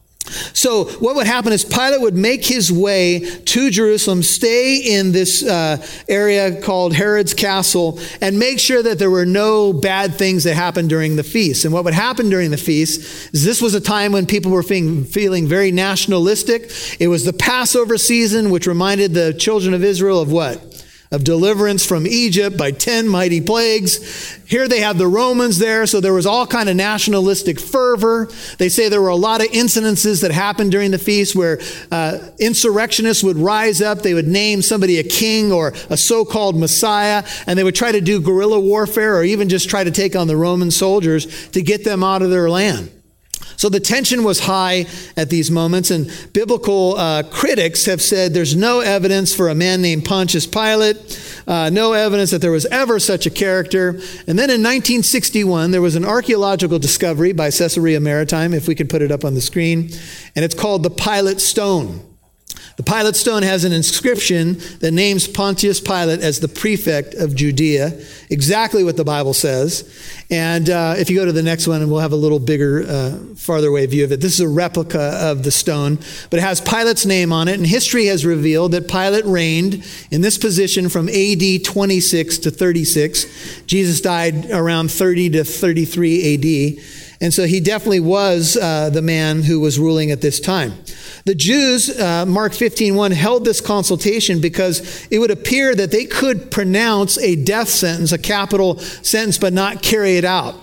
So, 0.54 0.86
what 0.86 1.16
would 1.16 1.28
happen 1.28 1.54
is 1.54 1.64
Pilate 1.64 2.02
would 2.02 2.16
make 2.16 2.46
his 2.46 2.72
way 2.72 3.20
to 3.20 3.70
Jerusalem, 3.70 4.24
stay 4.24 4.78
in 4.78 5.12
this 5.12 5.44
uh, 5.44 5.86
area 6.08 6.62
called 6.62 6.94
Herod's 6.94 7.34
Castle, 7.34 8.00
and 8.22 8.40
make 8.40 8.60
sure 8.60 8.84
that 8.84 9.00
there 9.00 9.12
were 9.12 9.26
no 9.26 9.74
bad 9.74 10.16
things 10.16 10.44
that 10.44 10.56
happened 10.56 10.90
during 10.90 11.16
the 11.16 11.24
feast. 11.24 11.66
And 11.66 11.74
what 11.74 11.84
would 11.86 11.94
happen 11.94 12.30
during 12.30 12.52
the 12.52 12.58
feast 12.58 13.34
is 13.34 13.44
this 13.44 13.62
was 13.62 13.74
a 13.76 13.82
time 13.82 14.12
when 14.12 14.26
people 14.26 14.52
were 14.52 14.64
feeling, 14.64 15.06
feeling 15.06 15.48
very 15.48 15.72
nationalistic. 15.72 16.72
It 17.00 17.08
was 17.08 17.26
the 17.26 17.34
Passover 17.34 17.98
season, 17.98 18.50
which 18.50 18.68
reminded 18.68 19.14
the 19.14 19.34
children 19.34 19.74
of 19.74 19.84
Israel 19.84 20.22
of 20.22 20.32
what? 20.32 20.77
Of 21.12 21.24
deliverance 21.24 21.86
from 21.86 22.06
Egypt 22.06 22.58
by 22.58 22.72
10 22.72 23.08
mighty 23.08 23.42
plagues. 23.42 24.38
Here 24.46 24.68
they 24.68 24.80
have 24.80 24.98
the 24.98 25.08
Romans 25.08 25.58
there, 25.60 25.86
so 25.86 26.00
there 26.00 26.14
was 26.14 26.26
all 26.26 26.46
kind 26.46 26.70
of 26.70 26.76
nationalistic 26.76 27.60
fervor. 27.60 28.30
They 28.58 28.70
say 28.70 28.90
there 28.90 29.02
were 29.02 29.08
a 29.10 29.16
lot 29.16 29.42
of 29.42 29.48
incidences 29.52 30.22
that 30.22 30.32
happened 30.32 30.72
during 30.72 30.92
the 30.92 30.98
feast 30.98 31.36
where 31.36 31.60
uh, 31.92 32.20
insurrectionists 32.40 33.24
would 33.24 33.38
rise 33.38 33.82
up. 33.82 34.00
They 34.00 34.14
would 34.14 34.28
name 34.28 34.62
somebody 34.62 35.00
a 35.00 35.04
king 35.04 35.52
or 35.52 35.74
a 35.90 35.98
so-called 35.98 36.58
Messiah, 36.58 37.24
and 37.46 37.58
they 37.58 37.64
would 37.64 37.76
try 37.76 37.92
to 37.92 38.02
do 38.02 38.20
guerrilla 38.20 38.60
warfare 38.60 39.18
or 39.18 39.24
even 39.24 39.50
just 39.50 39.70
try 39.70 39.84
to 39.84 39.92
take 39.92 40.16
on 40.16 40.28
the 40.28 40.38
Roman 40.38 40.72
soldiers 40.72 41.50
to 41.50 41.62
get 41.62 41.84
them 41.84 42.04
out 42.04 42.22
of 42.22 42.30
their 42.30 42.50
land. 42.50 42.92
So 43.58 43.70
the 43.70 43.80
tension 43.80 44.24
was 44.24 44.40
high 44.40 44.86
at 45.18 45.32
these 45.32 45.50
moments, 45.50 45.90
and 45.90 46.12
biblical 46.32 46.96
uh, 46.96 47.24
critics 47.24 47.86
have 47.86 48.04
said 48.04 48.34
there's 48.34 48.56
no 48.56 48.82
evidence 48.82 49.36
for 49.36 49.50
a 49.50 49.56
man 49.56 49.82
named 49.82 50.06
Pontius 50.06 50.46
Pilate, 50.46 50.98
uh, 51.48 51.72
no 51.72 51.94
evidence 51.94 52.30
that 52.32 52.40
there 52.40 52.52
was 52.52 52.68
ever 52.68 53.00
such 53.00 53.26
a 53.26 53.32
character. 53.32 53.90
And 54.28 54.38
then 54.38 54.52
in 54.52 54.62
1961, 54.62 55.72
there 55.72 55.82
was 55.82 55.96
an 55.96 56.06
archaeological 56.06 56.78
discovery 56.78 57.34
by 57.34 57.50
Caesarea 57.50 58.00
Maritima, 58.00 58.56
if 58.56 58.68
we 58.68 58.76
could 58.76 58.92
put 58.92 59.02
it 59.02 59.12
up 59.12 59.26
on 59.26 59.34
the 59.34 59.42
screen, 59.42 59.90
and 60.36 60.46
it's 60.46 60.56
called 60.56 60.84
the 60.84 60.92
Pilate 60.92 61.42
Stone. 61.42 62.07
The 62.78 62.84
Pilate 62.84 63.16
stone 63.16 63.42
has 63.42 63.64
an 63.64 63.74
inscription 63.74 64.60
that 64.82 64.92
names 64.92 65.28
Pontius 65.28 65.80
Pilate 65.80 66.22
as 66.22 66.40
the 66.40 66.48
prefect 66.48 67.16
of 67.16 67.34
Judea, 67.34 68.00
exactly 68.30 68.84
what 68.84 68.96
the 68.96 69.04
Bible 69.04 69.34
says. 69.34 69.92
And 70.30 70.70
uh, 70.70 70.94
if 70.96 71.10
you 71.10 71.18
go 71.18 71.26
to 71.26 71.32
the 71.32 71.42
next 71.42 71.68
one, 71.68 71.82
and 71.82 71.90
we'll 71.90 72.02
have 72.02 72.12
a 72.12 72.18
little 72.18 72.38
bigger, 72.38 72.86
uh, 72.88 73.18
farther 73.36 73.70
away 73.70 73.88
view 73.88 74.04
of 74.04 74.12
it. 74.12 74.22
This 74.22 74.36
is 74.36 74.42
a 74.42 74.48
replica 74.48 75.18
of 75.20 75.42
the 75.42 75.50
stone, 75.50 75.96
but 76.30 76.38
it 76.38 76.44
has 76.44 76.62
Pilate's 76.62 77.04
name 77.04 77.34
on 77.34 77.48
it. 77.48 77.56
And 77.56 77.66
history 77.66 78.06
has 78.06 78.28
revealed 78.28 78.74
that 78.74 78.88
Pilate 78.88 79.26
reigned 79.26 79.84
in 80.12 80.22
this 80.22 80.38
position 80.38 80.88
from 80.88 81.10
AD 81.10 81.64
26 81.66 82.38
to 82.38 82.52
36. 82.52 83.64
Jesus 83.66 84.02
died 84.02 84.52
around 84.52 84.92
30 84.92 85.32
to 85.32 85.44
33 85.44 86.78
AD. 86.78 86.84
And 87.20 87.34
so 87.34 87.46
he 87.46 87.60
definitely 87.60 88.00
was 88.00 88.58
uh, 88.58 88.92
the 88.92 89.02
man 89.02 89.42
who 89.44 89.60
was 89.60 89.80
ruling 89.80 90.12
at 90.12 90.22
this 90.22 90.40
time. 90.40 90.74
The 91.26 91.34
Jews, 91.34 91.90
uh, 92.00 92.26
Mark 92.28 92.54
15, 92.54 92.96
1, 92.96 93.12
held 93.12 93.44
this 93.44 93.60
consultation 93.60 94.40
because 94.40 95.08
it 95.10 95.20
would 95.20 95.32
appear 95.32 95.74
that 95.74 95.92
they 95.92 96.06
could 96.06 96.52
pronounce 96.52 97.18
a 97.18 97.36
death 97.36 97.70
sentence, 97.70 98.12
a 98.12 98.18
capital 98.18 98.78
sentence, 98.80 99.38
but 99.38 99.52
not 99.52 99.82
carry 99.82 100.18
it 100.18 100.26
out. 100.26 100.56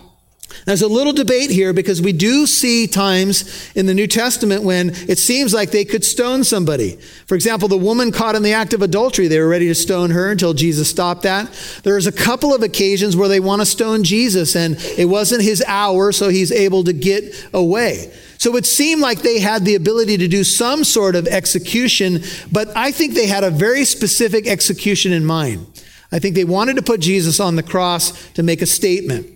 There's 0.66 0.82
a 0.82 0.88
little 0.88 1.12
debate 1.12 1.50
here 1.50 1.72
because 1.72 2.00
we 2.00 2.12
do 2.12 2.46
see 2.46 2.86
times 2.86 3.70
in 3.74 3.86
the 3.86 3.94
New 3.94 4.06
Testament 4.06 4.62
when 4.62 4.90
it 5.08 5.18
seems 5.18 5.52
like 5.52 5.70
they 5.70 5.84
could 5.84 6.04
stone 6.04 6.44
somebody. 6.44 6.92
For 7.26 7.34
example, 7.34 7.68
the 7.68 7.76
woman 7.76 8.12
caught 8.12 8.34
in 8.34 8.42
the 8.42 8.52
act 8.52 8.72
of 8.72 8.82
adultery, 8.82 9.28
they 9.28 9.40
were 9.40 9.48
ready 9.48 9.68
to 9.68 9.74
stone 9.74 10.10
her 10.10 10.30
until 10.30 10.54
Jesus 10.54 10.88
stopped 10.88 11.22
that. 11.22 11.50
There's 11.82 12.06
a 12.06 12.12
couple 12.12 12.54
of 12.54 12.62
occasions 12.62 13.16
where 13.16 13.28
they 13.28 13.40
want 13.40 13.60
to 13.60 13.66
stone 13.66 14.04
Jesus 14.04 14.56
and 14.56 14.76
it 14.96 15.06
wasn't 15.06 15.42
his 15.42 15.62
hour, 15.66 16.12
so 16.12 16.28
he's 16.28 16.52
able 16.52 16.84
to 16.84 16.92
get 16.92 17.34
away. 17.52 18.12
So 18.38 18.56
it 18.56 18.66
seemed 18.66 19.00
like 19.00 19.22
they 19.22 19.40
had 19.40 19.64
the 19.64 19.74
ability 19.74 20.18
to 20.18 20.28
do 20.28 20.44
some 20.44 20.84
sort 20.84 21.16
of 21.16 21.26
execution, 21.26 22.22
but 22.52 22.68
I 22.76 22.90
think 22.90 23.14
they 23.14 23.26
had 23.26 23.44
a 23.44 23.50
very 23.50 23.84
specific 23.84 24.46
execution 24.46 25.12
in 25.12 25.24
mind. 25.24 25.66
I 26.12 26.18
think 26.18 26.34
they 26.34 26.44
wanted 26.44 26.76
to 26.76 26.82
put 26.82 27.00
Jesus 27.00 27.40
on 27.40 27.56
the 27.56 27.62
cross 27.62 28.30
to 28.32 28.42
make 28.42 28.62
a 28.62 28.66
statement. 28.66 29.33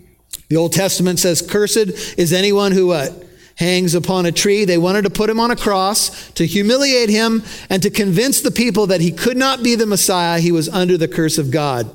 The 0.49 0.57
Old 0.57 0.73
Testament 0.73 1.19
says, 1.19 1.41
Cursed 1.41 2.17
is 2.17 2.33
anyone 2.33 2.71
who 2.71 2.87
what? 2.87 3.25
Hangs 3.55 3.93
upon 3.93 4.25
a 4.25 4.31
tree. 4.31 4.65
They 4.65 4.77
wanted 4.77 5.03
to 5.03 5.09
put 5.09 5.29
him 5.29 5.39
on 5.39 5.51
a 5.51 5.55
cross 5.55 6.31
to 6.31 6.45
humiliate 6.45 7.09
him 7.09 7.43
and 7.69 7.83
to 7.83 7.89
convince 7.89 8.41
the 8.41 8.51
people 8.51 8.87
that 8.87 9.01
he 9.01 9.11
could 9.11 9.37
not 9.37 9.63
be 9.63 9.75
the 9.75 9.85
Messiah. 9.85 10.39
He 10.39 10.51
was 10.51 10.69
under 10.69 10.97
the 10.97 11.07
curse 11.07 11.37
of 11.37 11.51
God. 11.51 11.89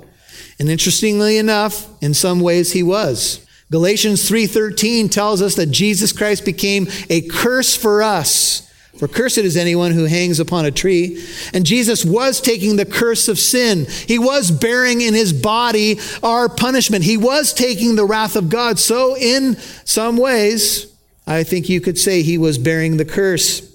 And 0.58 0.68
interestingly 0.68 1.36
enough, 1.38 1.88
in 2.02 2.14
some 2.14 2.40
ways 2.40 2.72
he 2.72 2.82
was. 2.82 3.44
Galatians 3.70 4.28
3:13 4.28 5.08
tells 5.08 5.42
us 5.42 5.56
that 5.56 5.70
Jesus 5.70 6.12
Christ 6.12 6.44
became 6.44 6.86
a 7.10 7.22
curse 7.22 7.74
for 7.74 8.02
us, 8.02 8.62
For 8.96 9.08
cursed 9.08 9.38
is 9.38 9.56
anyone 9.56 9.90
who 9.90 10.04
hangs 10.04 10.38
upon 10.38 10.66
a 10.66 10.70
tree. 10.70 11.24
And 11.52 11.66
Jesus 11.66 12.04
was 12.04 12.40
taking 12.40 12.76
the 12.76 12.86
curse 12.86 13.26
of 13.28 13.38
sin. 13.38 13.86
He 14.06 14.18
was 14.18 14.50
bearing 14.50 15.00
in 15.00 15.14
his 15.14 15.32
body 15.32 15.98
our 16.22 16.48
punishment. 16.48 17.04
He 17.04 17.16
was 17.16 17.52
taking 17.52 17.96
the 17.96 18.04
wrath 18.04 18.36
of 18.36 18.48
God. 18.48 18.78
So, 18.78 19.16
in 19.16 19.56
some 19.84 20.16
ways, 20.16 20.86
I 21.26 21.42
think 21.42 21.68
you 21.68 21.80
could 21.80 21.98
say 21.98 22.22
he 22.22 22.38
was 22.38 22.56
bearing 22.56 22.96
the 22.96 23.04
curse. 23.04 23.68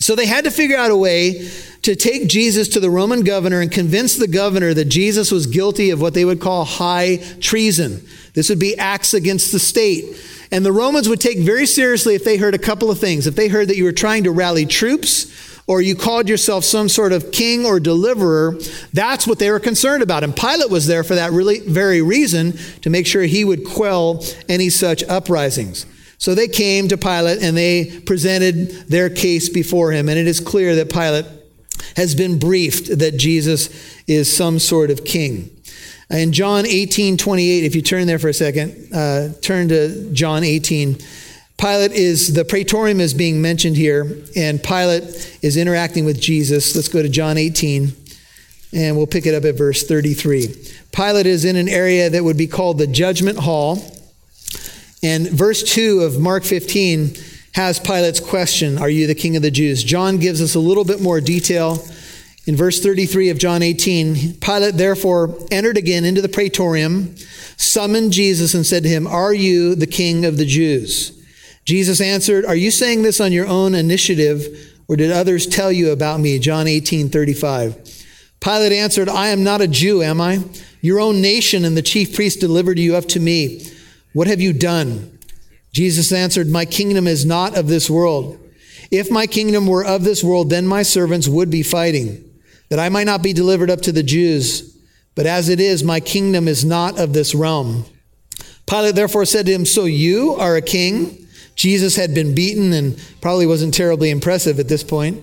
So, 0.00 0.16
they 0.16 0.26
had 0.26 0.44
to 0.44 0.50
figure 0.50 0.76
out 0.76 0.90
a 0.90 0.96
way 0.96 1.48
to 1.82 1.94
take 1.94 2.28
Jesus 2.28 2.68
to 2.68 2.80
the 2.80 2.90
Roman 2.90 3.22
governor 3.22 3.60
and 3.60 3.70
convince 3.70 4.16
the 4.16 4.28
governor 4.28 4.74
that 4.74 4.86
Jesus 4.86 5.30
was 5.30 5.46
guilty 5.46 5.90
of 5.90 6.00
what 6.00 6.14
they 6.14 6.24
would 6.24 6.40
call 6.40 6.64
high 6.64 7.16
treason. 7.40 8.06
This 8.34 8.48
would 8.48 8.60
be 8.60 8.76
acts 8.78 9.14
against 9.14 9.52
the 9.52 9.58
state. 9.58 10.16
And 10.52 10.64
the 10.64 10.72
Romans 10.72 11.08
would 11.08 11.20
take 11.20 11.38
very 11.38 11.66
seriously 11.66 12.14
if 12.14 12.24
they 12.24 12.36
heard 12.36 12.54
a 12.54 12.58
couple 12.58 12.90
of 12.90 12.98
things. 12.98 13.26
If 13.26 13.34
they 13.34 13.48
heard 13.48 13.68
that 13.68 13.76
you 13.76 13.84
were 13.84 13.92
trying 13.92 14.24
to 14.24 14.30
rally 14.30 14.66
troops, 14.66 15.50
or 15.66 15.80
you 15.80 15.94
called 15.94 16.28
yourself 16.28 16.64
some 16.64 16.88
sort 16.88 17.12
of 17.12 17.32
king 17.32 17.64
or 17.64 17.80
deliverer, 17.80 18.58
that's 18.92 19.26
what 19.26 19.38
they 19.38 19.50
were 19.50 19.60
concerned 19.60 20.02
about. 20.02 20.24
And 20.24 20.36
Pilate 20.36 20.70
was 20.70 20.86
there 20.86 21.04
for 21.04 21.14
that 21.14 21.32
really 21.32 21.60
very 21.60 22.02
reason 22.02 22.52
to 22.82 22.90
make 22.90 23.06
sure 23.06 23.22
he 23.22 23.44
would 23.44 23.64
quell 23.64 24.24
any 24.48 24.68
such 24.68 25.02
uprisings. 25.04 25.86
So 26.18 26.34
they 26.34 26.48
came 26.48 26.88
to 26.88 26.98
Pilate 26.98 27.42
and 27.42 27.56
they 27.56 28.00
presented 28.00 28.70
their 28.88 29.08
case 29.08 29.48
before 29.48 29.92
him. 29.92 30.08
And 30.08 30.18
it 30.18 30.26
is 30.26 30.40
clear 30.40 30.74
that 30.76 30.90
Pilate 30.90 31.26
has 31.96 32.14
been 32.14 32.38
briefed 32.38 32.98
that 32.98 33.16
Jesus 33.16 33.70
is 34.06 34.34
some 34.34 34.58
sort 34.58 34.90
of 34.90 35.04
king. 35.04 35.50
In 36.12 36.32
John 36.32 36.66
18, 36.66 37.16
28, 37.16 37.64
if 37.64 37.74
you 37.74 37.80
turn 37.80 38.06
there 38.06 38.18
for 38.18 38.28
a 38.28 38.34
second, 38.34 38.94
uh, 38.94 39.30
turn 39.40 39.68
to 39.68 40.12
John 40.12 40.44
18. 40.44 40.98
Pilate 41.56 41.92
is, 41.92 42.34
the 42.34 42.44
praetorium 42.44 43.00
is 43.00 43.14
being 43.14 43.40
mentioned 43.40 43.76
here, 43.78 44.22
and 44.36 44.62
Pilate 44.62 45.38
is 45.40 45.56
interacting 45.56 46.04
with 46.04 46.20
Jesus. 46.20 46.76
Let's 46.76 46.88
go 46.88 47.00
to 47.00 47.08
John 47.08 47.38
18, 47.38 47.92
and 48.74 48.94
we'll 48.94 49.06
pick 49.06 49.24
it 49.24 49.34
up 49.34 49.44
at 49.44 49.56
verse 49.56 49.84
33. 49.84 50.54
Pilate 50.92 51.24
is 51.24 51.46
in 51.46 51.56
an 51.56 51.68
area 51.68 52.10
that 52.10 52.22
would 52.22 52.36
be 52.36 52.46
called 52.46 52.76
the 52.76 52.86
judgment 52.86 53.38
hall. 53.38 53.82
And 55.02 55.30
verse 55.30 55.62
2 55.62 56.00
of 56.00 56.20
Mark 56.20 56.44
15 56.44 57.14
has 57.54 57.80
Pilate's 57.80 58.20
question 58.20 58.76
Are 58.76 58.90
you 58.90 59.06
the 59.06 59.14
king 59.14 59.34
of 59.36 59.42
the 59.42 59.50
Jews? 59.50 59.82
John 59.82 60.18
gives 60.18 60.42
us 60.42 60.54
a 60.56 60.60
little 60.60 60.84
bit 60.84 61.00
more 61.00 61.22
detail 61.22 61.82
in 62.44 62.56
verse 62.56 62.82
33 62.82 63.30
of 63.30 63.38
John 63.38 63.62
18, 63.62 64.34
Pilate 64.40 64.76
therefore 64.76 65.36
entered 65.52 65.76
again 65.76 66.04
into 66.04 66.20
the 66.20 66.28
praetorium, 66.28 67.14
summoned 67.56 68.12
Jesus, 68.12 68.52
and 68.54 68.66
said 68.66 68.82
to 68.82 68.88
him, 68.88 69.06
Are 69.06 69.32
you 69.32 69.76
the 69.76 69.86
king 69.86 70.24
of 70.24 70.38
the 70.38 70.44
Jews? 70.44 71.18
Jesus 71.64 72.00
answered, 72.00 72.44
Are 72.44 72.56
you 72.56 72.72
saying 72.72 73.02
this 73.02 73.20
on 73.20 73.30
your 73.30 73.46
own 73.46 73.76
initiative, 73.76 74.74
or 74.88 74.96
did 74.96 75.12
others 75.12 75.46
tell 75.46 75.70
you 75.70 75.92
about 75.92 76.18
me? 76.18 76.40
John 76.40 76.66
18, 76.66 77.10
35. 77.10 78.06
Pilate 78.40 78.72
answered, 78.72 79.08
I 79.08 79.28
am 79.28 79.44
not 79.44 79.60
a 79.60 79.68
Jew, 79.68 80.02
am 80.02 80.20
I? 80.20 80.42
Your 80.80 80.98
own 80.98 81.22
nation 81.22 81.64
and 81.64 81.76
the 81.76 81.82
chief 81.82 82.12
priest 82.12 82.40
delivered 82.40 82.76
you 82.76 82.96
up 82.96 83.06
to 83.10 83.20
me. 83.20 83.64
What 84.14 84.26
have 84.26 84.40
you 84.40 84.52
done? 84.52 85.16
Jesus 85.72 86.10
answered, 86.10 86.48
My 86.48 86.64
kingdom 86.64 87.06
is 87.06 87.24
not 87.24 87.56
of 87.56 87.68
this 87.68 87.88
world. 87.88 88.36
If 88.90 89.12
my 89.12 89.28
kingdom 89.28 89.68
were 89.68 89.84
of 89.84 90.02
this 90.02 90.24
world, 90.24 90.50
then 90.50 90.66
my 90.66 90.82
servants 90.82 91.28
would 91.28 91.48
be 91.48 91.62
fighting 91.62 92.28
that 92.72 92.80
I 92.80 92.88
might 92.88 93.04
not 93.04 93.22
be 93.22 93.34
delivered 93.34 93.68
up 93.68 93.82
to 93.82 93.92
the 93.92 94.02
Jews. 94.02 94.74
But 95.14 95.26
as 95.26 95.50
it 95.50 95.60
is, 95.60 95.84
my 95.84 96.00
kingdom 96.00 96.48
is 96.48 96.64
not 96.64 96.98
of 96.98 97.12
this 97.12 97.34
realm. 97.34 97.84
Pilate 98.66 98.94
therefore 98.94 99.26
said 99.26 99.44
to 99.44 99.52
him, 99.52 99.66
So 99.66 99.84
you 99.84 100.36
are 100.36 100.56
a 100.56 100.62
king? 100.62 101.28
Jesus 101.54 101.96
had 101.96 102.14
been 102.14 102.34
beaten 102.34 102.72
and 102.72 102.98
probably 103.20 103.44
wasn't 103.44 103.74
terribly 103.74 104.08
impressive 104.08 104.58
at 104.58 104.68
this 104.68 104.82
point. 104.82 105.22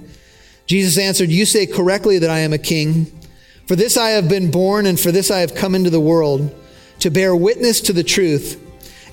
Jesus 0.68 1.00
answered, 1.00 1.32
You 1.32 1.44
say 1.48 1.66
correctly 1.66 2.20
that 2.20 2.30
I 2.30 2.42
am 2.42 2.54
a 2.54 2.60
king. 2.60 3.08
For 3.66 3.76
this 3.76 3.98
I 3.98 4.10
have 4.10 4.30
been 4.30 4.52
born, 4.52 4.86
and 4.86 5.00
for 5.00 5.12
this 5.12 5.32
I 5.32 5.40
have 5.40 5.56
come 5.56 5.74
into 5.74 5.90
the 5.90 6.00
world, 6.00 6.56
to 7.00 7.10
bear 7.10 7.36
witness 7.36 7.82
to 7.82 7.94
the 7.94 8.04
truth. 8.04 8.64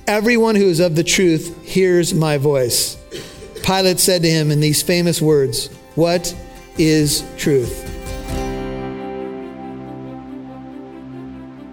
Everyone 0.06 0.56
who 0.56 0.68
is 0.68 0.80
of 0.80 0.94
the 0.94 1.04
truth 1.04 1.64
hears 1.64 2.12
my 2.12 2.36
voice. 2.36 2.98
Pilate 3.62 3.98
said 3.98 4.20
to 4.20 4.28
him 4.28 4.50
in 4.50 4.60
these 4.60 4.82
famous 4.82 5.22
words, 5.22 5.68
What 5.94 6.36
is 6.76 7.24
truth? 7.38 7.95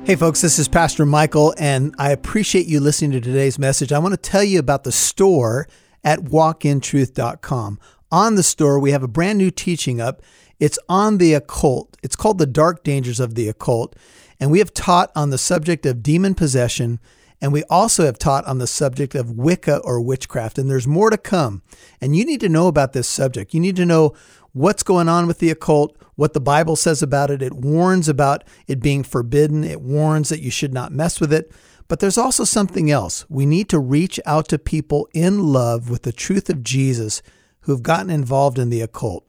Hey, 0.06 0.18
folks, 0.18 0.42
this 0.42 0.60
is 0.60 0.68
Pastor 0.68 1.06
Michael, 1.06 1.56
and 1.58 1.96
I 1.98 2.12
appreciate 2.12 2.66
you 2.66 2.82
listening 2.82 3.12
to 3.12 3.22
today's 3.22 3.58
message. 3.58 3.94
I 3.94 4.00
want 4.00 4.12
to 4.12 4.18
tell 4.18 4.44
you 4.44 4.60
about 4.60 4.84
the 4.84 4.92
store 4.92 5.66
at 6.04 6.20
walkintruth.com. 6.20 7.80
On 8.12 8.36
the 8.36 8.44
store, 8.44 8.80
we 8.80 8.92
have 8.92 9.02
a 9.02 9.08
brand 9.08 9.38
new 9.38 9.50
teaching 9.50 10.02
up. 10.02 10.22
It's 10.60 10.78
on 10.90 11.20
the 11.20 11.34
occult. 11.34 11.96
It's 12.04 12.18
called 12.18 12.38
The 12.38 12.46
Dark 12.46 12.84
Dangers 12.84 13.22
of 13.22 13.36
the 13.36 13.48
Occult. 13.48 13.96
And 14.42 14.52
we 14.52 14.60
have 14.60 14.74
taught 14.74 15.10
on 15.16 15.30
the 15.30 15.38
subject 15.38 15.86
of 15.86 16.04
demon 16.04 16.36
possession, 16.36 17.00
and 17.44 17.52
we 17.52 17.66
also 17.66 18.06
have 18.06 18.18
taught 18.18 18.46
on 18.46 18.60
the 18.60 18.68
subject 18.68 19.16
of 19.16 19.32
Wicca 19.32 19.80
or 19.80 20.00
witchcraft. 20.00 20.58
And 20.58 20.70
there's 20.70 20.88
more 20.88 21.10
to 21.10 21.18
come. 21.18 21.62
And 22.00 22.16
you 22.16 22.24
need 22.24 22.40
to 22.40 22.48
know 22.48 22.68
about 22.68 22.94
this 22.94 23.06
subject. 23.06 23.54
You 23.54 23.60
need 23.60 23.76
to 23.76 23.86
know 23.86 24.16
what's 24.54 24.82
going 24.82 25.10
on 25.10 25.28
with 25.28 25.40
the 25.40 25.50
occult, 25.50 25.98
what 26.16 26.32
the 26.32 26.40
Bible 26.40 26.78
says 26.78 27.04
about 27.04 27.30
it. 27.30 27.42
It 27.42 27.52
warns 27.52 28.08
about 28.08 28.46
it 28.66 28.80
being 28.80 29.04
forbidden, 29.04 29.66
it 29.66 29.82
warns 29.82 30.30
that 30.30 30.40
you 30.40 30.50
should 30.50 30.74
not 30.74 30.94
mess 30.94 31.20
with 31.20 31.34
it. 31.34 31.52
But 31.90 32.00
there's 32.00 32.18
also 32.18 32.46
something 32.46 32.90
else. 32.90 33.26
We 33.28 33.46
need 33.46 33.68
to 33.70 33.80
reach 33.80 34.22
out 34.26 34.48
to 34.48 34.58
people 34.58 35.10
in 35.14 35.48
love 35.52 35.90
with 35.90 36.04
the 36.04 36.14
truth 36.14 36.50
of 36.50 36.64
Jesus 36.64 37.22
who've 37.64 37.84
gotten 37.84 38.10
involved 38.10 38.58
in 38.58 38.70
the 38.70 38.80
occult. 38.80 39.26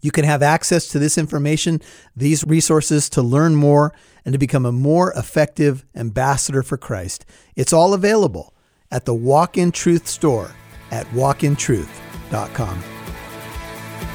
You 0.00 0.10
can 0.10 0.24
have 0.24 0.42
access 0.42 0.88
to 0.88 0.98
this 0.98 1.18
information, 1.18 1.80
these 2.14 2.44
resources 2.44 3.08
to 3.10 3.22
learn 3.22 3.54
more 3.54 3.92
and 4.24 4.32
to 4.32 4.38
become 4.38 4.66
a 4.66 4.72
more 4.72 5.12
effective 5.12 5.84
ambassador 5.94 6.62
for 6.62 6.76
Christ. 6.76 7.24
It's 7.54 7.72
all 7.72 7.94
available 7.94 8.54
at 8.90 9.04
the 9.04 9.14
Walk 9.14 9.56
in 9.56 9.72
Truth 9.72 10.06
store 10.06 10.50
at 10.90 11.06
walkintruth.com. 11.08 12.82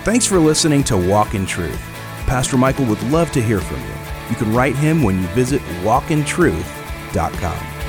Thanks 0.03 0.25
for 0.25 0.39
listening 0.39 0.83
to 0.85 0.97
Walk 0.97 1.35
in 1.35 1.45
Truth. 1.45 1.81
Pastor 2.25 2.57
Michael 2.57 2.85
would 2.85 3.03
love 3.03 3.31
to 3.33 3.41
hear 3.41 3.59
from 3.59 3.81
you. 3.81 3.93
You 4.29 4.35
can 4.35 4.53
write 4.53 4.75
him 4.75 5.03
when 5.03 5.21
you 5.21 5.27
visit 5.27 5.61
walkintruth.com. 5.83 7.80